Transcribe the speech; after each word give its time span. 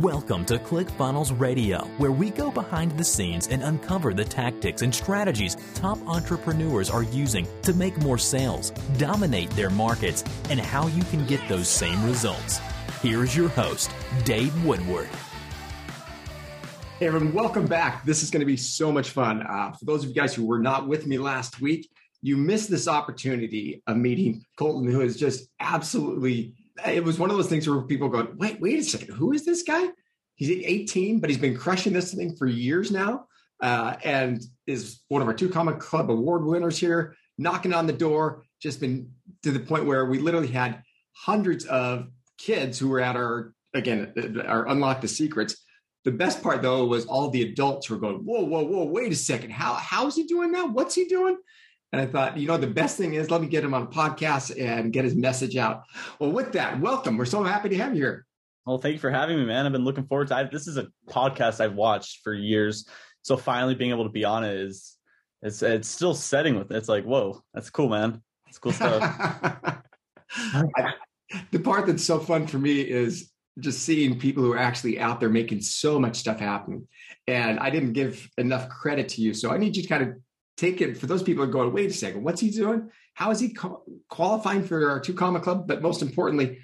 Welcome 0.00 0.46
to 0.46 0.56
ClickFunnels 0.56 1.38
Radio, 1.38 1.84
where 1.98 2.12
we 2.12 2.30
go 2.30 2.50
behind 2.50 2.92
the 2.92 3.04
scenes 3.04 3.48
and 3.48 3.62
uncover 3.62 4.14
the 4.14 4.24
tactics 4.24 4.80
and 4.80 4.94
strategies 4.94 5.54
top 5.74 5.98
entrepreneurs 6.08 6.88
are 6.88 7.02
using 7.02 7.46
to 7.60 7.74
make 7.74 7.98
more 7.98 8.16
sales, 8.16 8.70
dominate 8.96 9.50
their 9.50 9.68
markets, 9.68 10.24
and 10.48 10.58
how 10.58 10.86
you 10.86 11.02
can 11.04 11.26
get 11.26 11.46
those 11.46 11.68
same 11.68 12.02
results. 12.06 12.58
Here's 13.02 13.36
your 13.36 13.50
host, 13.50 13.90
Dave 14.24 14.64
Woodward. 14.64 15.10
Hey, 16.98 17.08
everyone, 17.08 17.34
welcome 17.34 17.66
back. 17.66 18.06
This 18.06 18.22
is 18.22 18.30
going 18.30 18.40
to 18.40 18.46
be 18.46 18.56
so 18.56 18.90
much 18.90 19.10
fun. 19.10 19.42
Uh, 19.42 19.72
for 19.72 19.84
those 19.84 20.04
of 20.04 20.08
you 20.08 20.14
guys 20.14 20.34
who 20.34 20.46
were 20.46 20.58
not 20.58 20.88
with 20.88 21.06
me 21.06 21.18
last 21.18 21.60
week, 21.60 21.90
you 22.22 22.38
missed 22.38 22.70
this 22.70 22.88
opportunity 22.88 23.82
of 23.86 23.98
meeting 23.98 24.42
Colton, 24.56 24.90
who 24.90 25.02
is 25.02 25.18
just 25.18 25.50
absolutely 25.60 26.54
it 26.86 27.04
was 27.04 27.18
one 27.18 27.30
of 27.30 27.36
those 27.36 27.48
things 27.48 27.68
where 27.68 27.82
people 27.82 28.08
go, 28.08 28.28
wait, 28.36 28.60
wait 28.60 28.78
a 28.78 28.84
second, 28.84 29.14
who 29.14 29.32
is 29.32 29.44
this 29.44 29.62
guy? 29.62 29.88
He's 30.36 30.50
18, 30.50 31.20
but 31.20 31.30
he's 31.30 31.38
been 31.38 31.56
crushing 31.56 31.92
this 31.92 32.14
thing 32.14 32.36
for 32.36 32.46
years 32.46 32.90
now, 32.90 33.26
uh, 33.62 33.96
and 34.02 34.42
is 34.66 35.02
one 35.08 35.22
of 35.22 35.28
our 35.28 35.34
two 35.34 35.48
comma 35.48 35.74
Club 35.74 36.10
award 36.10 36.44
winners 36.44 36.78
here, 36.78 37.14
knocking 37.38 37.74
on 37.74 37.86
the 37.86 37.92
door. 37.92 38.44
Just 38.60 38.80
been 38.80 39.10
to 39.42 39.50
the 39.50 39.60
point 39.60 39.86
where 39.86 40.06
we 40.06 40.18
literally 40.18 40.48
had 40.48 40.82
hundreds 41.12 41.64
of 41.66 42.08
kids 42.38 42.78
who 42.78 42.88
were 42.88 43.00
at 43.00 43.16
our 43.16 43.52
again 43.74 44.12
our 44.46 44.66
unlock 44.68 45.00
the 45.00 45.08
secrets. 45.08 45.56
The 46.04 46.12
best 46.12 46.42
part 46.42 46.62
though 46.62 46.86
was 46.86 47.06
all 47.06 47.30
the 47.30 47.42
adults 47.42 47.90
were 47.90 47.98
going, 47.98 48.16
whoa, 48.16 48.42
whoa, 48.42 48.64
whoa, 48.64 48.84
wait 48.84 49.12
a 49.12 49.16
second, 49.16 49.50
how 49.50 49.74
how's 49.74 50.16
he 50.16 50.24
doing 50.24 50.52
that? 50.52 50.70
What's 50.70 50.94
he 50.94 51.04
doing? 51.06 51.36
And 51.92 52.00
I 52.00 52.06
thought, 52.06 52.38
you 52.38 52.48
know, 52.48 52.56
the 52.56 52.66
best 52.66 52.96
thing 52.96 53.14
is 53.14 53.30
let 53.30 53.42
me 53.42 53.46
get 53.46 53.62
him 53.62 53.74
on 53.74 53.82
a 53.82 53.86
podcast 53.86 54.58
and 54.58 54.92
get 54.92 55.04
his 55.04 55.14
message 55.14 55.56
out. 55.56 55.82
Well, 56.18 56.32
with 56.32 56.52
that, 56.52 56.80
welcome. 56.80 57.18
We're 57.18 57.26
so 57.26 57.42
happy 57.42 57.68
to 57.68 57.76
have 57.76 57.94
you 57.94 58.02
here. 58.02 58.26
Well, 58.64 58.78
thank 58.78 58.94
you 58.94 58.98
for 58.98 59.10
having 59.10 59.36
me, 59.36 59.44
man. 59.44 59.66
I've 59.66 59.72
been 59.72 59.84
looking 59.84 60.06
forward 60.06 60.28
to 60.28 60.40
it. 60.40 60.50
This 60.50 60.68
is 60.68 60.78
a 60.78 60.88
podcast 61.08 61.60
I've 61.60 61.74
watched 61.74 62.20
for 62.24 62.32
years. 62.32 62.88
So 63.20 63.36
finally 63.36 63.74
being 63.74 63.90
able 63.90 64.04
to 64.04 64.10
be 64.10 64.24
on 64.24 64.42
it 64.42 64.54
is 64.54 64.96
it's 65.42 65.62
it's 65.62 65.88
still 65.88 66.14
setting 66.14 66.56
with 66.56 66.70
it. 66.70 66.76
It's 66.76 66.88
like, 66.88 67.04
whoa, 67.04 67.42
that's 67.52 67.70
cool, 67.70 67.88
man. 67.88 68.22
It's 68.48 68.58
cool 68.58 68.72
stuff. 68.72 69.02
I, 70.34 70.94
the 71.50 71.58
part 71.58 71.86
that's 71.86 72.04
so 72.04 72.18
fun 72.18 72.46
for 72.46 72.58
me 72.58 72.80
is 72.80 73.30
just 73.58 73.82
seeing 73.82 74.18
people 74.18 74.42
who 74.42 74.52
are 74.52 74.58
actually 74.58 74.98
out 74.98 75.20
there 75.20 75.28
making 75.28 75.60
so 75.60 75.98
much 75.98 76.16
stuff 76.16 76.38
happen. 76.38 76.88
And 77.26 77.58
I 77.58 77.70
didn't 77.70 77.92
give 77.92 78.28
enough 78.38 78.68
credit 78.68 79.08
to 79.10 79.20
you. 79.20 79.34
So 79.34 79.50
I 79.50 79.58
need 79.58 79.76
you 79.76 79.82
to 79.82 79.88
kind 79.88 80.02
of 80.02 80.14
take 80.56 80.80
it 80.80 80.96
for 80.96 81.06
those 81.06 81.22
people 81.22 81.42
are 81.42 81.48
going, 81.48 81.72
wait 81.72 81.90
a 81.90 81.92
second, 81.92 82.22
what's 82.22 82.40
he 82.40 82.50
doing? 82.50 82.90
How 83.14 83.30
is 83.30 83.40
he 83.40 83.56
qualifying 84.08 84.64
for 84.64 84.90
our 84.90 85.00
two 85.00 85.14
comma 85.14 85.40
club? 85.40 85.66
But 85.66 85.82
most 85.82 86.02
importantly, 86.02 86.58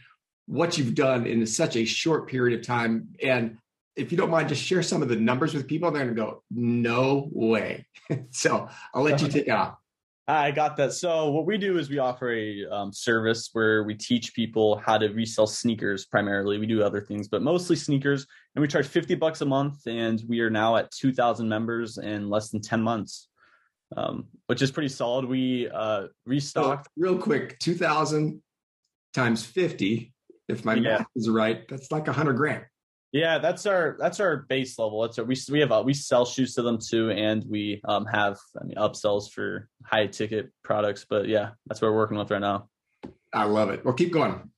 what 0.46 0.78
you've 0.78 0.94
done 0.94 1.26
in 1.26 1.46
such 1.46 1.76
a 1.76 1.84
short 1.84 2.26
period 2.26 2.58
of 2.58 2.66
time. 2.66 3.08
And 3.22 3.58
if 3.96 4.10
you 4.10 4.18
don't 4.18 4.30
mind, 4.30 4.48
just 4.48 4.62
share 4.62 4.82
some 4.82 5.02
of 5.02 5.08
the 5.08 5.16
numbers 5.16 5.52
with 5.52 5.66
people. 5.66 5.90
They're 5.90 6.04
going 6.04 6.16
to 6.16 6.20
go, 6.20 6.42
no 6.50 7.28
way. 7.32 7.86
so 8.30 8.68
I'll 8.94 9.02
let 9.02 9.20
you 9.20 9.28
take 9.28 9.48
it 9.48 9.50
off. 9.50 9.76
I 10.26 10.50
got 10.50 10.76
that. 10.76 10.92
So 10.92 11.30
what 11.30 11.46
we 11.46 11.56
do 11.56 11.78
is 11.78 11.88
we 11.88 11.98
offer 11.98 12.32
a 12.32 12.66
um, 12.66 12.92
service 12.92 13.48
where 13.54 13.84
we 13.84 13.94
teach 13.94 14.34
people 14.34 14.76
how 14.84 14.98
to 14.98 15.08
resell 15.08 15.46
sneakers 15.46 16.04
primarily. 16.04 16.58
We 16.58 16.66
do 16.66 16.82
other 16.82 17.00
things, 17.00 17.28
but 17.28 17.42
mostly 17.42 17.76
sneakers. 17.76 18.26
And 18.54 18.60
we 18.60 18.68
charge 18.68 18.86
50 18.86 19.14
bucks 19.14 19.40
a 19.40 19.46
month. 19.46 19.86
And 19.86 20.22
we 20.28 20.40
are 20.40 20.50
now 20.50 20.76
at 20.76 20.90
2,000 20.92 21.48
members 21.48 21.96
in 21.96 22.28
less 22.28 22.50
than 22.50 22.60
10 22.60 22.82
months 22.82 23.28
um, 23.96 24.26
which 24.46 24.62
is 24.62 24.70
pretty 24.70 24.88
solid. 24.88 25.24
We 25.24 25.68
uh, 25.68 26.08
restocked. 26.26 26.88
Real 26.96 27.18
quick, 27.18 27.58
2000 27.60 28.42
times 29.14 29.44
50, 29.44 30.12
if 30.48 30.64
my 30.64 30.74
yeah. 30.74 30.98
math 30.98 31.06
is 31.16 31.28
right, 31.28 31.66
that's 31.68 31.90
like 31.90 32.08
a 32.08 32.12
hundred 32.12 32.34
grand. 32.34 32.64
Yeah, 33.12 33.38
that's 33.38 33.64
our 33.64 33.96
that's 33.98 34.20
our 34.20 34.44
base 34.48 34.78
level. 34.78 35.02
That's 35.02 35.18
our, 35.18 35.24
we 35.24 35.36
we 35.50 35.60
have 35.60 35.70
a, 35.70 35.82
we 35.82 35.94
sell 35.94 36.26
shoes 36.26 36.54
to 36.54 36.62
them 36.62 36.78
too, 36.78 37.10
and 37.10 37.42
we 37.48 37.80
um, 37.88 38.04
have 38.06 38.38
I 38.60 38.64
mean 38.64 38.76
upsells 38.76 39.30
for 39.30 39.68
high 39.82 40.06
ticket 40.06 40.50
products. 40.62 41.06
But 41.08 41.26
yeah, 41.26 41.50
that's 41.66 41.80
what 41.80 41.90
we're 41.90 41.96
working 41.96 42.18
with 42.18 42.30
right 42.30 42.40
now. 42.40 42.68
I 43.32 43.44
love 43.44 43.70
it. 43.70 43.84
Well, 43.84 43.94
keep 43.94 44.12
going. 44.12 44.50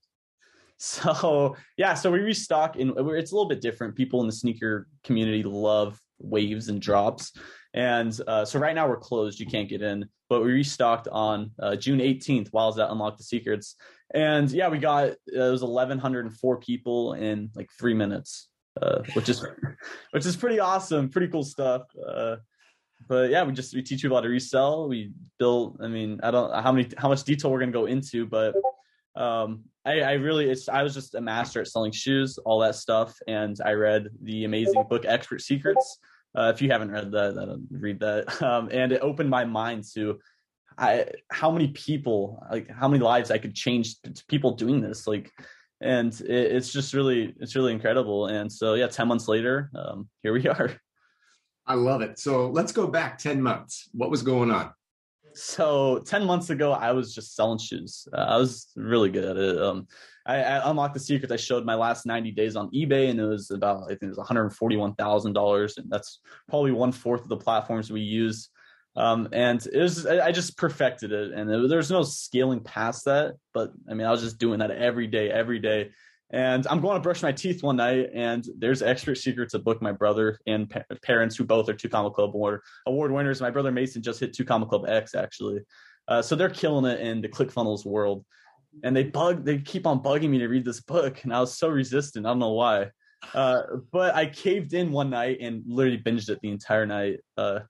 So 0.82 1.56
yeah, 1.76 1.92
so 1.92 2.10
we 2.10 2.20
restock, 2.20 2.76
and 2.76 2.92
it's 2.96 3.32
a 3.32 3.34
little 3.34 3.48
bit 3.50 3.60
different. 3.60 3.96
People 3.96 4.22
in 4.22 4.26
the 4.26 4.32
sneaker 4.32 4.88
community 5.04 5.42
love 5.42 6.00
waves 6.18 6.70
and 6.70 6.80
drops. 6.80 7.32
And 7.72 8.18
uh, 8.26 8.44
so 8.44 8.58
right 8.58 8.74
now 8.74 8.88
we're 8.88 8.96
closed. 8.96 9.38
You 9.38 9.46
can't 9.46 9.68
get 9.68 9.82
in, 9.82 10.08
but 10.28 10.42
we 10.42 10.52
restocked 10.52 11.08
on 11.08 11.52
uh, 11.58 11.76
June 11.76 12.00
18th 12.00 12.48
while 12.50 12.72
that 12.72 12.90
unlocked 12.90 13.18
the 13.18 13.24
secrets. 13.24 13.76
And 14.12 14.50
yeah, 14.50 14.68
we 14.68 14.78
got 14.78 15.10
uh, 15.10 15.14
it 15.32 15.50
was 15.50 15.62
1,104 15.62 16.58
people 16.58 17.12
in 17.14 17.50
like 17.54 17.68
three 17.78 17.94
minutes, 17.94 18.48
uh, 18.80 19.02
which 19.14 19.28
is 19.28 19.44
which 20.10 20.26
is 20.26 20.36
pretty 20.36 20.58
awesome, 20.58 21.10
pretty 21.10 21.28
cool 21.28 21.44
stuff. 21.44 21.82
Uh, 22.04 22.36
but 23.08 23.30
yeah, 23.30 23.44
we 23.44 23.52
just 23.52 23.74
we 23.74 23.82
teach 23.82 24.02
people 24.02 24.16
how 24.16 24.22
to 24.22 24.28
resell. 24.28 24.88
We 24.88 25.12
build. 25.38 25.78
I 25.80 25.86
mean, 25.86 26.18
I 26.24 26.32
don't 26.32 26.52
how 26.52 26.72
many 26.72 26.88
how 26.98 27.08
much 27.08 27.22
detail 27.22 27.52
we're 27.52 27.60
gonna 27.60 27.72
go 27.72 27.86
into, 27.86 28.26
but 28.26 28.56
um, 29.14 29.62
I, 29.84 30.00
I 30.00 30.12
really 30.14 30.50
it's 30.50 30.68
I 30.68 30.82
was 30.82 30.92
just 30.92 31.14
a 31.14 31.20
master 31.20 31.60
at 31.60 31.68
selling 31.68 31.92
shoes, 31.92 32.36
all 32.38 32.58
that 32.60 32.74
stuff, 32.74 33.16
and 33.28 33.56
I 33.64 33.72
read 33.72 34.08
the 34.22 34.44
amazing 34.44 34.84
book 34.90 35.04
Expert 35.06 35.40
Secrets 35.40 35.98
uh, 36.36 36.52
if 36.54 36.62
you 36.62 36.70
haven't 36.70 36.90
read 36.90 37.10
that, 37.12 37.66
read 37.70 38.00
that. 38.00 38.42
Um, 38.42 38.68
and 38.72 38.92
it 38.92 39.00
opened 39.02 39.30
my 39.30 39.44
mind 39.44 39.84
to 39.94 40.18
I, 40.78 41.06
how 41.30 41.50
many 41.50 41.68
people, 41.68 42.42
like 42.50 42.70
how 42.70 42.88
many 42.88 43.02
lives 43.02 43.30
I 43.30 43.38
could 43.38 43.54
change 43.54 44.00
to 44.02 44.24
people 44.28 44.52
doing 44.52 44.80
this. 44.80 45.06
Like, 45.06 45.30
and 45.80 46.12
it, 46.20 46.30
it's 46.30 46.72
just 46.72 46.94
really, 46.94 47.34
it's 47.38 47.54
really 47.54 47.72
incredible. 47.72 48.26
And 48.26 48.50
so, 48.50 48.74
yeah, 48.74 48.86
10 48.86 49.08
months 49.08 49.28
later, 49.28 49.70
um, 49.74 50.08
here 50.22 50.32
we 50.32 50.46
are. 50.48 50.70
I 51.66 51.74
love 51.74 52.00
it. 52.00 52.18
So 52.18 52.48
let's 52.48 52.72
go 52.72 52.86
back 52.86 53.18
10 53.18 53.40
months. 53.42 53.88
What 53.92 54.10
was 54.10 54.22
going 54.22 54.50
on? 54.50 54.72
So 55.34 56.00
10 56.00 56.24
months 56.24 56.50
ago, 56.50 56.72
I 56.72 56.92
was 56.92 57.14
just 57.14 57.34
selling 57.34 57.58
shoes. 57.58 58.06
Uh, 58.12 58.26
I 58.30 58.36
was 58.36 58.68
really 58.76 59.10
good 59.10 59.24
at 59.24 59.36
it. 59.36 59.62
Um, 59.62 59.86
I, 60.26 60.42
I, 60.42 60.70
unlocked 60.70 60.94
the 60.94 61.00
secrets. 61.00 61.32
I 61.32 61.36
showed 61.36 61.64
my 61.64 61.74
last 61.74 62.06
90 62.06 62.30
days 62.32 62.56
on 62.56 62.70
eBay, 62.70 63.10
and 63.10 63.18
it 63.18 63.24
was 63.24 63.50
about 63.50 63.84
I 63.84 63.88
think 63.88 64.04
it 64.04 64.08
was 64.08 64.18
141 64.18 64.94
thousand 64.94 65.32
dollars, 65.32 65.78
and 65.78 65.90
that's 65.90 66.20
probably 66.48 66.72
one 66.72 66.92
fourth 66.92 67.22
of 67.22 67.28
the 67.28 67.36
platforms 67.36 67.90
we 67.90 68.00
use. 68.00 68.48
Um, 68.96 69.28
and 69.32 69.64
it 69.72 69.80
was 69.80 70.06
I 70.06 70.32
just 70.32 70.56
perfected 70.56 71.12
it, 71.12 71.32
and 71.32 71.70
there's 71.70 71.90
no 71.90 72.02
scaling 72.02 72.60
past 72.60 73.04
that. 73.06 73.34
But 73.54 73.72
I 73.88 73.94
mean, 73.94 74.06
I 74.06 74.10
was 74.10 74.22
just 74.22 74.38
doing 74.38 74.58
that 74.58 74.70
every 74.70 75.06
day, 75.06 75.30
every 75.30 75.58
day. 75.58 75.90
And 76.32 76.66
I'm 76.68 76.80
going 76.80 76.94
to 76.94 77.00
brush 77.00 77.22
my 77.22 77.32
teeth 77.32 77.62
one 77.62 77.76
night, 77.76 78.10
and 78.14 78.46
there's 78.56 78.82
Expert 78.82 79.16
Secrets, 79.16 79.54
a 79.54 79.58
book 79.58 79.82
my 79.82 79.90
brother 79.90 80.38
and 80.46 80.70
pa- 80.70 80.84
parents, 81.02 81.34
who 81.36 81.44
both 81.44 81.68
are 81.68 81.74
Two 81.74 81.88
Comma 81.88 82.10
Club 82.10 82.30
award 82.34 82.60
award 82.86 83.10
winners. 83.10 83.40
My 83.40 83.50
brother 83.50 83.72
Mason 83.72 84.00
just 84.00 84.20
hit 84.20 84.32
Two 84.32 84.44
Comma 84.44 84.66
Club 84.66 84.84
X 84.86 85.16
actually, 85.16 85.60
uh, 86.06 86.22
so 86.22 86.36
they're 86.36 86.50
killing 86.50 86.84
it 86.84 87.00
in 87.00 87.20
the 87.20 87.28
ClickFunnels 87.28 87.84
world. 87.84 88.24
And 88.84 88.94
they 88.94 89.04
bug 89.04 89.44
they 89.44 89.58
keep 89.58 89.86
on 89.86 90.02
bugging 90.02 90.30
me 90.30 90.38
to 90.38 90.48
read 90.48 90.64
this 90.64 90.80
book 90.80 91.24
and 91.24 91.34
i 91.34 91.40
was 91.40 91.58
so 91.58 91.68
resistant. 91.68 92.26
I 92.26 92.30
don't 92.30 92.38
know 92.38 92.52
why. 92.52 92.90
Uh, 93.34 93.62
but 93.90 94.14
i 94.14 94.26
caved 94.26 94.74
in 94.74 94.92
one 94.92 95.10
night 95.10 95.38
and 95.40 95.62
literally 95.66 95.98
binged 95.98 96.28
it 96.28 96.38
the 96.40 96.50
entire 96.50 96.86
night. 96.86 97.18
Uh, 97.36 97.60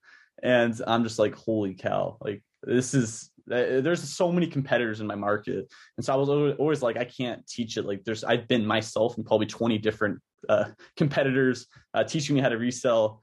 and 0.42 0.80
i'm 0.86 1.04
just 1.04 1.18
like 1.18 1.34
holy 1.34 1.74
cow. 1.74 2.18
Like 2.20 2.42
this 2.62 2.92
is 2.92 3.29
there's 3.50 4.02
so 4.02 4.30
many 4.30 4.46
competitors 4.46 5.00
in 5.00 5.06
my 5.06 5.14
market 5.14 5.70
and 5.96 6.04
so 6.04 6.12
i 6.12 6.16
was 6.16 6.28
always 6.28 6.82
like 6.82 6.96
i 6.96 7.04
can't 7.04 7.46
teach 7.46 7.76
it 7.76 7.84
like 7.84 8.04
there's 8.04 8.24
i've 8.24 8.46
been 8.48 8.64
myself 8.64 9.16
and 9.16 9.26
probably 9.26 9.46
20 9.46 9.78
different 9.78 10.20
uh, 10.48 10.64
competitors 10.96 11.66
uh, 11.94 12.04
teaching 12.04 12.34
me 12.34 12.40
how 12.40 12.48
to 12.48 12.58
resell 12.58 13.20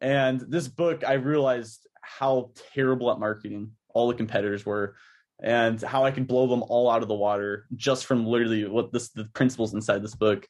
and 0.00 0.40
this 0.48 0.68
book 0.68 1.02
i 1.06 1.14
realized 1.14 1.86
how 2.02 2.50
terrible 2.74 3.10
at 3.10 3.18
marketing 3.18 3.70
all 3.94 4.08
the 4.08 4.14
competitors 4.14 4.64
were 4.64 4.94
and 5.42 5.80
how 5.80 6.04
I 6.04 6.10
could 6.10 6.26
blow 6.26 6.46
them 6.46 6.62
all 6.68 6.90
out 6.90 7.02
of 7.02 7.08
the 7.08 7.14
water 7.14 7.66
just 7.74 8.06
from 8.06 8.26
literally 8.26 8.66
what 8.66 8.92
this 8.92 9.10
the 9.10 9.24
principles 9.32 9.74
inside 9.74 10.02
this 10.02 10.14
book. 10.14 10.46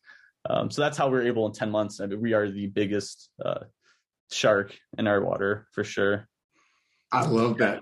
Um, 0.49 0.71
so 0.71 0.83
that's 0.83 0.97
how 0.97 1.09
we 1.09 1.19
are 1.19 1.23
able 1.23 1.47
in 1.47 1.53
10 1.53 1.71
months. 1.71 2.01
I 2.01 2.07
mean, 2.07 2.21
we 2.21 2.33
are 2.33 2.51
the 2.51 2.66
biggest 2.66 3.31
uh, 3.45 3.65
shark 4.33 4.77
in 4.99 5.07
our 5.07 5.22
water 5.22 5.66
for 5.72 5.84
sure. 5.84 6.28
I 7.13 7.27
love 7.27 7.59
that. 7.59 7.81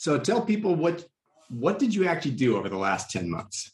So 0.00 0.18
tell 0.18 0.40
people 0.40 0.74
what 0.74 1.04
what 1.50 1.78
did 1.78 1.94
you 1.94 2.06
actually 2.06 2.30
do 2.30 2.56
over 2.56 2.70
the 2.70 2.78
last 2.78 3.10
10 3.10 3.28
months? 3.28 3.72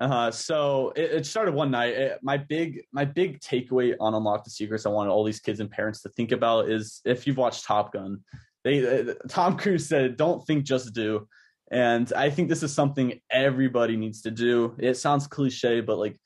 Uh, 0.00 0.28
so 0.28 0.92
it, 0.96 1.12
it 1.12 1.26
started 1.26 1.54
one 1.54 1.70
night. 1.70 1.94
It, 1.94 2.18
my 2.20 2.36
big 2.36 2.82
my 2.90 3.04
big 3.04 3.38
takeaway 3.38 3.94
on 4.00 4.12
Unlock 4.12 4.42
the 4.42 4.50
Secrets 4.50 4.86
I 4.86 4.88
wanted 4.88 5.10
all 5.10 5.22
these 5.22 5.38
kids 5.38 5.60
and 5.60 5.70
parents 5.70 6.02
to 6.02 6.08
think 6.08 6.32
about 6.32 6.68
is 6.68 7.00
if 7.04 7.28
you've 7.28 7.36
watched 7.36 7.64
Top 7.64 7.92
Gun, 7.92 8.18
they 8.64 9.02
uh, 9.02 9.14
Tom 9.28 9.56
Cruise 9.56 9.88
said, 9.88 10.16
"Don't 10.16 10.44
think, 10.44 10.64
just 10.64 10.94
do." 10.94 11.28
And 11.70 12.12
I 12.12 12.28
think 12.28 12.48
this 12.48 12.64
is 12.64 12.72
something 12.74 13.20
everybody 13.30 13.96
needs 13.96 14.22
to 14.22 14.32
do. 14.32 14.74
It 14.80 14.96
sounds 14.96 15.28
cliche, 15.28 15.80
but 15.80 15.98
like 15.98 16.18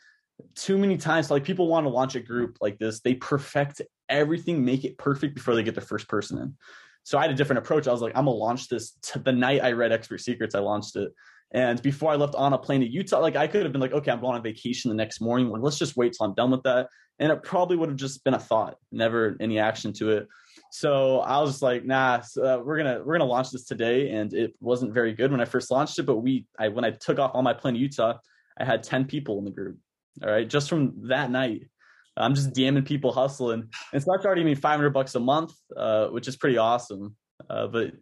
too 0.55 0.79
many 0.79 0.97
times, 0.97 1.31
like 1.31 1.45
people 1.45 1.69
want 1.69 1.85
to 1.85 1.91
launch 1.91 2.15
a 2.15 2.21
group 2.21 2.57
like 2.63 2.79
this, 2.79 3.01
they 3.01 3.17
perfect 3.17 3.83
everything, 4.09 4.65
make 4.65 4.87
it 4.87 4.97
perfect 4.97 5.35
before 5.35 5.55
they 5.55 5.63
get 5.63 5.75
their 5.75 5.85
first 5.85 6.09
person 6.09 6.39
in. 6.39 6.57
So 7.05 7.19
I 7.19 7.23
had 7.23 7.31
a 7.31 7.35
different 7.35 7.59
approach. 7.59 7.89
I 7.89 7.93
was 7.93 8.01
like, 8.01 8.13
I'm 8.17 8.25
gonna 8.27 8.37
launch 8.37 8.69
this 8.69 8.93
the 9.25 9.33
night 9.33 9.63
I 9.63 9.73
read 9.73 9.93
Expert 9.93 10.19
Secrets. 10.21 10.55
I 10.55 10.61
launched 10.61 10.97
it, 10.97 11.13
and 11.53 11.83
before 11.83 12.13
I 12.13 12.17
left 12.17 12.35
on 12.35 12.53
a 12.53 12.59
plane 12.59 12.81
to 12.81 12.89
Utah, 12.89 13.21
like 13.21 13.37
I 13.37 13.47
could 13.47 13.65
have 13.65 13.73
been 13.73 13.81
like, 13.81 13.93
okay, 13.93 14.11
I'm 14.11 14.21
going 14.21 14.37
on 14.37 14.43
vacation 14.43 14.89
the 14.89 14.95
next 14.95 15.21
morning. 15.21 15.49
Like, 15.49 15.63
let's 15.63 15.79
just 15.79 15.97
wait 15.97 16.15
till 16.17 16.27
I'm 16.27 16.35
done 16.35 16.51
with 16.51 16.63
that. 16.63 16.89
and 17.19 17.31
it 17.31 17.43
probably 17.43 17.77
would 17.77 17.89
have 17.89 17.99
just 17.99 18.25
been 18.25 18.35
a 18.35 18.39
thought, 18.39 18.77
never 18.91 19.37
any 19.41 19.59
action 19.59 19.93
to 19.95 20.11
it. 20.11 20.29
So 20.71 21.21
I 21.21 21.39
was 21.41 21.51
just 21.51 21.63
like, 21.63 21.85
nah, 21.85 22.23
uh, 22.43 22.59
we're 22.65 22.79
gonna 22.79 23.03
we're 23.05 23.19
gonna 23.19 23.31
launch 23.31 23.51
this 23.51 23.65
today, 23.65 24.11
and 24.11 24.33
it 24.33 24.55
wasn't 24.61 24.95
very 24.95 25.13
good 25.13 25.31
when 25.31 25.41
I 25.41 25.45
first 25.45 25.71
launched 25.71 25.99
it. 25.99 26.05
But 26.05 26.19
we, 26.19 26.47
I 26.59 26.69
when 26.69 26.85
I 26.85 26.91
took 26.91 27.19
off 27.19 27.33
on 27.35 27.45
my 27.45 27.53
plane 27.53 27.75
to 27.75 27.81
Utah, 27.81 28.19
I 28.59 28.65
had 28.65 28.83
ten 28.83 29.05
people 29.05 29.39
in 29.39 29.45
the 29.45 29.51
group. 29.51 29.79
All 30.23 30.31
right, 30.31 30.49
just 30.49 30.69
from 30.69 31.09
that 31.09 31.31
night, 31.31 31.69
I'm 32.17 32.35
just 32.35 32.53
DMing 32.53 32.85
people 32.85 33.13
hustling, 33.13 33.69
and 33.93 34.03
so 34.03 34.13
that's 34.13 34.27
already 34.27 34.45
me 34.45 34.55
500 34.55 34.91
bucks 34.91 35.15
a 35.15 35.21
month, 35.21 35.53
uh, 35.77 36.09
which 36.09 36.29
is 36.29 36.37
pretty 36.37 36.59
awesome. 36.59 37.17
Uh, 37.49 37.67
but 37.67 37.93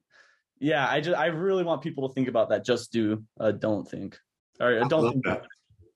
yeah, 0.59 0.89
I 0.89 1.01
just 1.01 1.19
I 1.19 1.27
really 1.27 1.65
want 1.65 1.83
people 1.83 2.09
to 2.09 2.15
think 2.15 2.29
about 2.29 2.49
that. 2.51 2.65
Just 2.65 2.93
do, 2.93 3.23
uh, 3.39 3.53
don't 3.53 3.89
think, 3.89 4.19
or 4.61 4.81
don't 4.89 5.13
think. 5.13 5.25
That. 5.25 5.47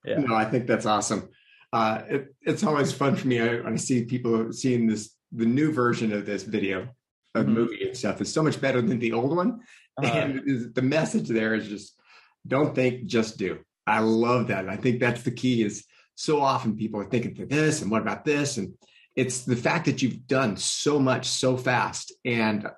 Yeah. 0.04 0.18
No, 0.18 0.34
I 0.34 0.44
think 0.44 0.66
that's 0.66 0.86
awesome. 0.86 1.28
Uh, 1.72 2.02
it, 2.08 2.34
it's 2.42 2.62
always 2.62 2.92
fun 2.92 3.16
for 3.16 3.26
me 3.26 3.40
when 3.40 3.72
I 3.72 3.76
see 3.76 4.04
people 4.04 4.52
seeing 4.52 4.86
this 4.86 5.14
the 5.32 5.46
new 5.46 5.72
version 5.72 6.12
of 6.12 6.24
this 6.24 6.44
video 6.44 6.88
of 7.34 7.46
mm-hmm. 7.46 7.54
movie 7.54 7.86
and 7.86 7.96
stuff 7.96 8.20
is 8.20 8.32
so 8.32 8.42
much 8.42 8.60
better 8.60 8.80
than 8.80 8.98
the 8.98 9.12
old 9.12 9.34
one. 9.36 9.60
Uh, 10.00 10.06
and 10.06 10.74
the 10.74 10.82
message 10.82 11.28
there 11.28 11.54
is 11.54 11.68
just 11.68 11.94
don't 12.46 12.74
think, 12.74 13.06
just 13.06 13.38
do. 13.38 13.58
I 13.86 14.00
love 14.00 14.48
that. 14.48 14.68
I 14.68 14.76
think 14.76 15.00
that's 15.00 15.22
the 15.22 15.30
key 15.30 15.62
is 15.62 15.84
so 16.14 16.40
often 16.40 16.76
people 16.76 17.00
are 17.00 17.08
thinking 17.08 17.34
for 17.34 17.44
this 17.44 17.82
and 17.82 17.90
what 17.90 18.02
about 18.02 18.24
this? 18.24 18.56
And 18.56 18.74
it's 19.16 19.42
the 19.42 19.56
fact 19.56 19.86
that 19.86 20.02
you've 20.02 20.26
done 20.26 20.56
so 20.56 20.98
much 20.98 21.26
so 21.26 21.56
fast. 21.56 22.12
And 22.24 22.68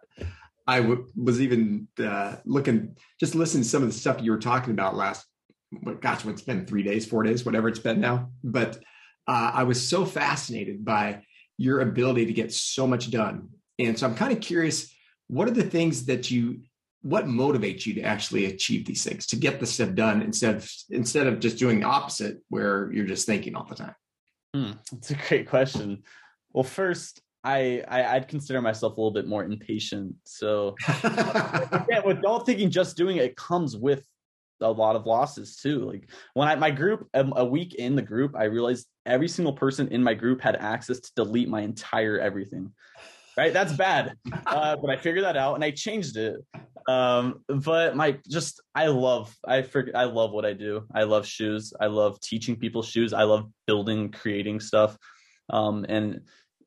I 0.66 0.80
w- 0.80 1.06
was 1.16 1.40
even 1.40 1.88
uh, 1.98 2.36
looking, 2.44 2.96
just 3.18 3.34
listening 3.34 3.62
to 3.62 3.68
some 3.68 3.82
of 3.82 3.88
the 3.88 3.98
stuff 3.98 4.20
you 4.20 4.32
were 4.32 4.38
talking 4.38 4.72
about 4.72 4.96
last, 4.96 5.26
gosh, 6.00 6.24
what's 6.24 6.42
been 6.42 6.66
three 6.66 6.82
days, 6.82 7.06
four 7.06 7.22
days, 7.22 7.44
whatever 7.44 7.68
it's 7.68 7.78
been 7.78 8.00
now. 8.00 8.30
But 8.42 8.76
uh, 9.26 9.50
I 9.54 9.62
was 9.62 9.86
so 9.86 10.04
fascinated 10.04 10.84
by 10.84 11.22
your 11.58 11.80
ability 11.80 12.26
to 12.26 12.32
get 12.32 12.52
so 12.52 12.86
much 12.86 13.10
done. 13.10 13.48
And 13.78 13.98
so 13.98 14.06
I'm 14.06 14.14
kind 14.14 14.32
of 14.32 14.40
curious, 14.40 14.94
what 15.28 15.48
are 15.48 15.52
the 15.52 15.62
things 15.62 16.06
that 16.06 16.30
you 16.30 16.60
what 17.06 17.26
motivates 17.26 17.86
you 17.86 17.94
to 17.94 18.02
actually 18.02 18.46
achieve 18.46 18.84
these 18.84 19.04
things, 19.04 19.26
to 19.26 19.36
get 19.36 19.60
the 19.60 19.66
stuff 19.66 19.94
done 19.94 20.22
instead 20.22 20.56
of 20.56 20.72
instead 20.90 21.28
of 21.28 21.38
just 21.38 21.56
doing 21.56 21.80
the 21.80 21.86
opposite 21.86 22.38
where 22.48 22.90
you're 22.92 23.06
just 23.06 23.26
thinking 23.26 23.54
all 23.54 23.64
the 23.64 23.76
time? 23.76 23.94
Hmm, 24.52 24.72
that's 24.90 25.12
a 25.12 25.14
great 25.28 25.48
question. 25.48 26.02
Well, 26.52 26.64
first, 26.64 27.22
I, 27.44 27.84
I 27.86 28.18
would 28.18 28.26
consider 28.26 28.60
myself 28.60 28.96
a 28.96 29.00
little 29.00 29.12
bit 29.12 29.28
more 29.28 29.44
impatient. 29.44 30.16
So 30.24 30.74
yeah, 31.04 32.00
with 32.04 32.20
don't 32.22 32.44
thinking 32.44 32.70
just 32.70 32.96
doing 32.96 33.18
it, 33.18 33.24
it 33.24 33.36
comes 33.36 33.76
with 33.76 34.04
a 34.60 34.70
lot 34.70 34.96
of 34.96 35.06
losses 35.06 35.54
too. 35.54 35.88
Like 35.88 36.10
when 36.34 36.48
I 36.48 36.56
my 36.56 36.72
group 36.72 37.08
um, 37.14 37.32
a 37.36 37.44
week 37.44 37.74
in 37.74 37.94
the 37.94 38.02
group, 38.02 38.34
I 38.36 38.44
realized 38.44 38.88
every 39.04 39.28
single 39.28 39.52
person 39.52 39.86
in 39.88 40.02
my 40.02 40.14
group 40.14 40.40
had 40.40 40.56
access 40.56 40.98
to 40.98 41.12
delete 41.14 41.48
my 41.48 41.60
entire 41.60 42.18
everything. 42.18 42.72
Right, 43.36 43.52
that's 43.52 43.74
bad, 43.74 44.14
uh, 44.46 44.76
but 44.76 44.90
I 44.90 44.96
figured 44.96 45.22
that 45.24 45.36
out 45.36 45.54
and 45.54 45.62
I 45.62 45.70
changed 45.70 46.16
it. 46.16 46.36
Um, 46.88 47.40
but 47.48 47.96
my 47.96 48.18
just 48.28 48.60
I 48.74 48.86
love 48.86 49.34
I 49.44 49.62
for, 49.62 49.88
I 49.94 50.04
love 50.04 50.32
what 50.32 50.44
I 50.44 50.52
do. 50.52 50.86
I 50.94 51.02
love 51.02 51.26
shoes. 51.26 51.72
I 51.80 51.86
love 51.86 52.20
teaching 52.20 52.56
people 52.56 52.82
shoes. 52.82 53.12
I 53.12 53.24
love 53.24 53.50
building, 53.66 54.12
creating 54.12 54.60
stuff. 54.60 54.96
Um, 55.50 55.84
and 55.88 56.20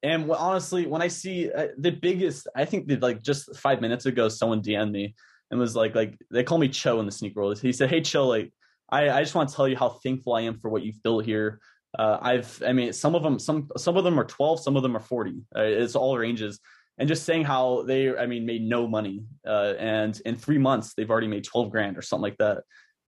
and 0.04 0.30
honestly, 0.32 0.86
when 0.88 1.02
I 1.02 1.08
see 1.08 1.52
uh, 1.52 1.68
the 1.78 1.92
biggest, 1.92 2.48
I 2.56 2.66
think 2.66 2.88
that 2.88 3.02
like 3.02 3.22
just 3.22 3.56
five 3.58 3.82
minutes 3.82 4.06
ago, 4.06 4.30
someone 4.30 4.62
DM'd 4.62 4.92
me 4.92 5.16
and 5.52 5.60
was 5.60 5.76
like, 5.76 5.96
like 5.96 6.18
they 6.32 6.44
call 6.44 6.58
me 6.58 6.70
Cho 6.70 7.00
in 7.00 7.06
the 7.06 7.12
sneaker 7.12 7.42
world. 7.42 7.60
He 7.60 7.74
said, 7.74 7.90
"Hey 7.90 8.02
Cho, 8.02 8.28
like 8.28 8.52
I, 8.90 9.10
I 9.10 9.22
just 9.22 9.36
want 9.36 9.50
to 9.50 9.56
tell 9.56 9.68
you 9.68 9.78
how 9.78 9.90
thankful 9.90 10.34
I 10.34 10.42
am 10.42 10.58
for 10.60 10.70
what 10.70 10.84
you've 10.84 11.02
built 11.04 11.26
here. 11.26 11.60
Uh, 11.98 12.18
I've, 12.22 12.62
I 12.66 12.72
mean, 12.72 12.94
some 12.94 13.16
of 13.16 13.24
them, 13.24 13.40
some 13.40 13.70
some 13.78 13.98
of 13.98 14.04
them 14.04 14.20
are 14.20 14.26
12, 14.26 14.62
some 14.62 14.76
of 14.76 14.84
them 14.84 14.96
are 14.96 15.02
40. 15.02 15.44
Uh, 15.56 15.62
it's 15.62 15.96
all 15.96 16.18
ranges." 16.18 16.60
And 17.00 17.08
just 17.08 17.24
saying 17.24 17.46
how 17.46 17.84
they, 17.84 18.16
I 18.16 18.28
mean, 18.28 18.46
made 18.46 18.62
no 18.62 18.88
money, 18.88 19.24
uh, 19.48 19.74
and 19.80 20.20
in 20.26 20.36
three 20.36 20.58
months 20.58 20.94
they've 20.94 21.10
already 21.10 21.28
made 21.28 21.46
12 21.46 21.72
grand 21.72 21.98
or 21.98 22.02
something 22.02 22.24
like 22.24 22.38
that. 22.38 22.64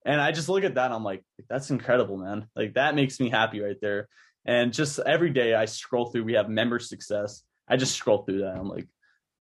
And 0.05 0.21
I 0.21 0.31
just 0.31 0.47
look 0.47 0.63
at 0.63 0.75
that 0.75 0.85
and 0.85 0.93
I'm 0.93 1.03
like, 1.03 1.23
that's 1.49 1.71
incredible, 1.71 2.17
man. 2.17 2.47
Like 2.55 2.75
that 2.75 2.95
makes 2.95 3.19
me 3.19 3.29
happy 3.29 3.61
right 3.61 3.75
there. 3.81 4.07
And 4.45 4.71
just 4.71 4.99
every 4.99 5.31
day 5.31 5.53
I 5.53 5.65
scroll 5.65 6.05
through, 6.05 6.23
we 6.23 6.33
have 6.33 6.49
member 6.49 6.79
success. 6.79 7.43
I 7.67 7.77
just 7.77 7.95
scroll 7.95 8.19
through 8.19 8.39
that. 8.41 8.55
I'm 8.55 8.69
like, 8.69 8.87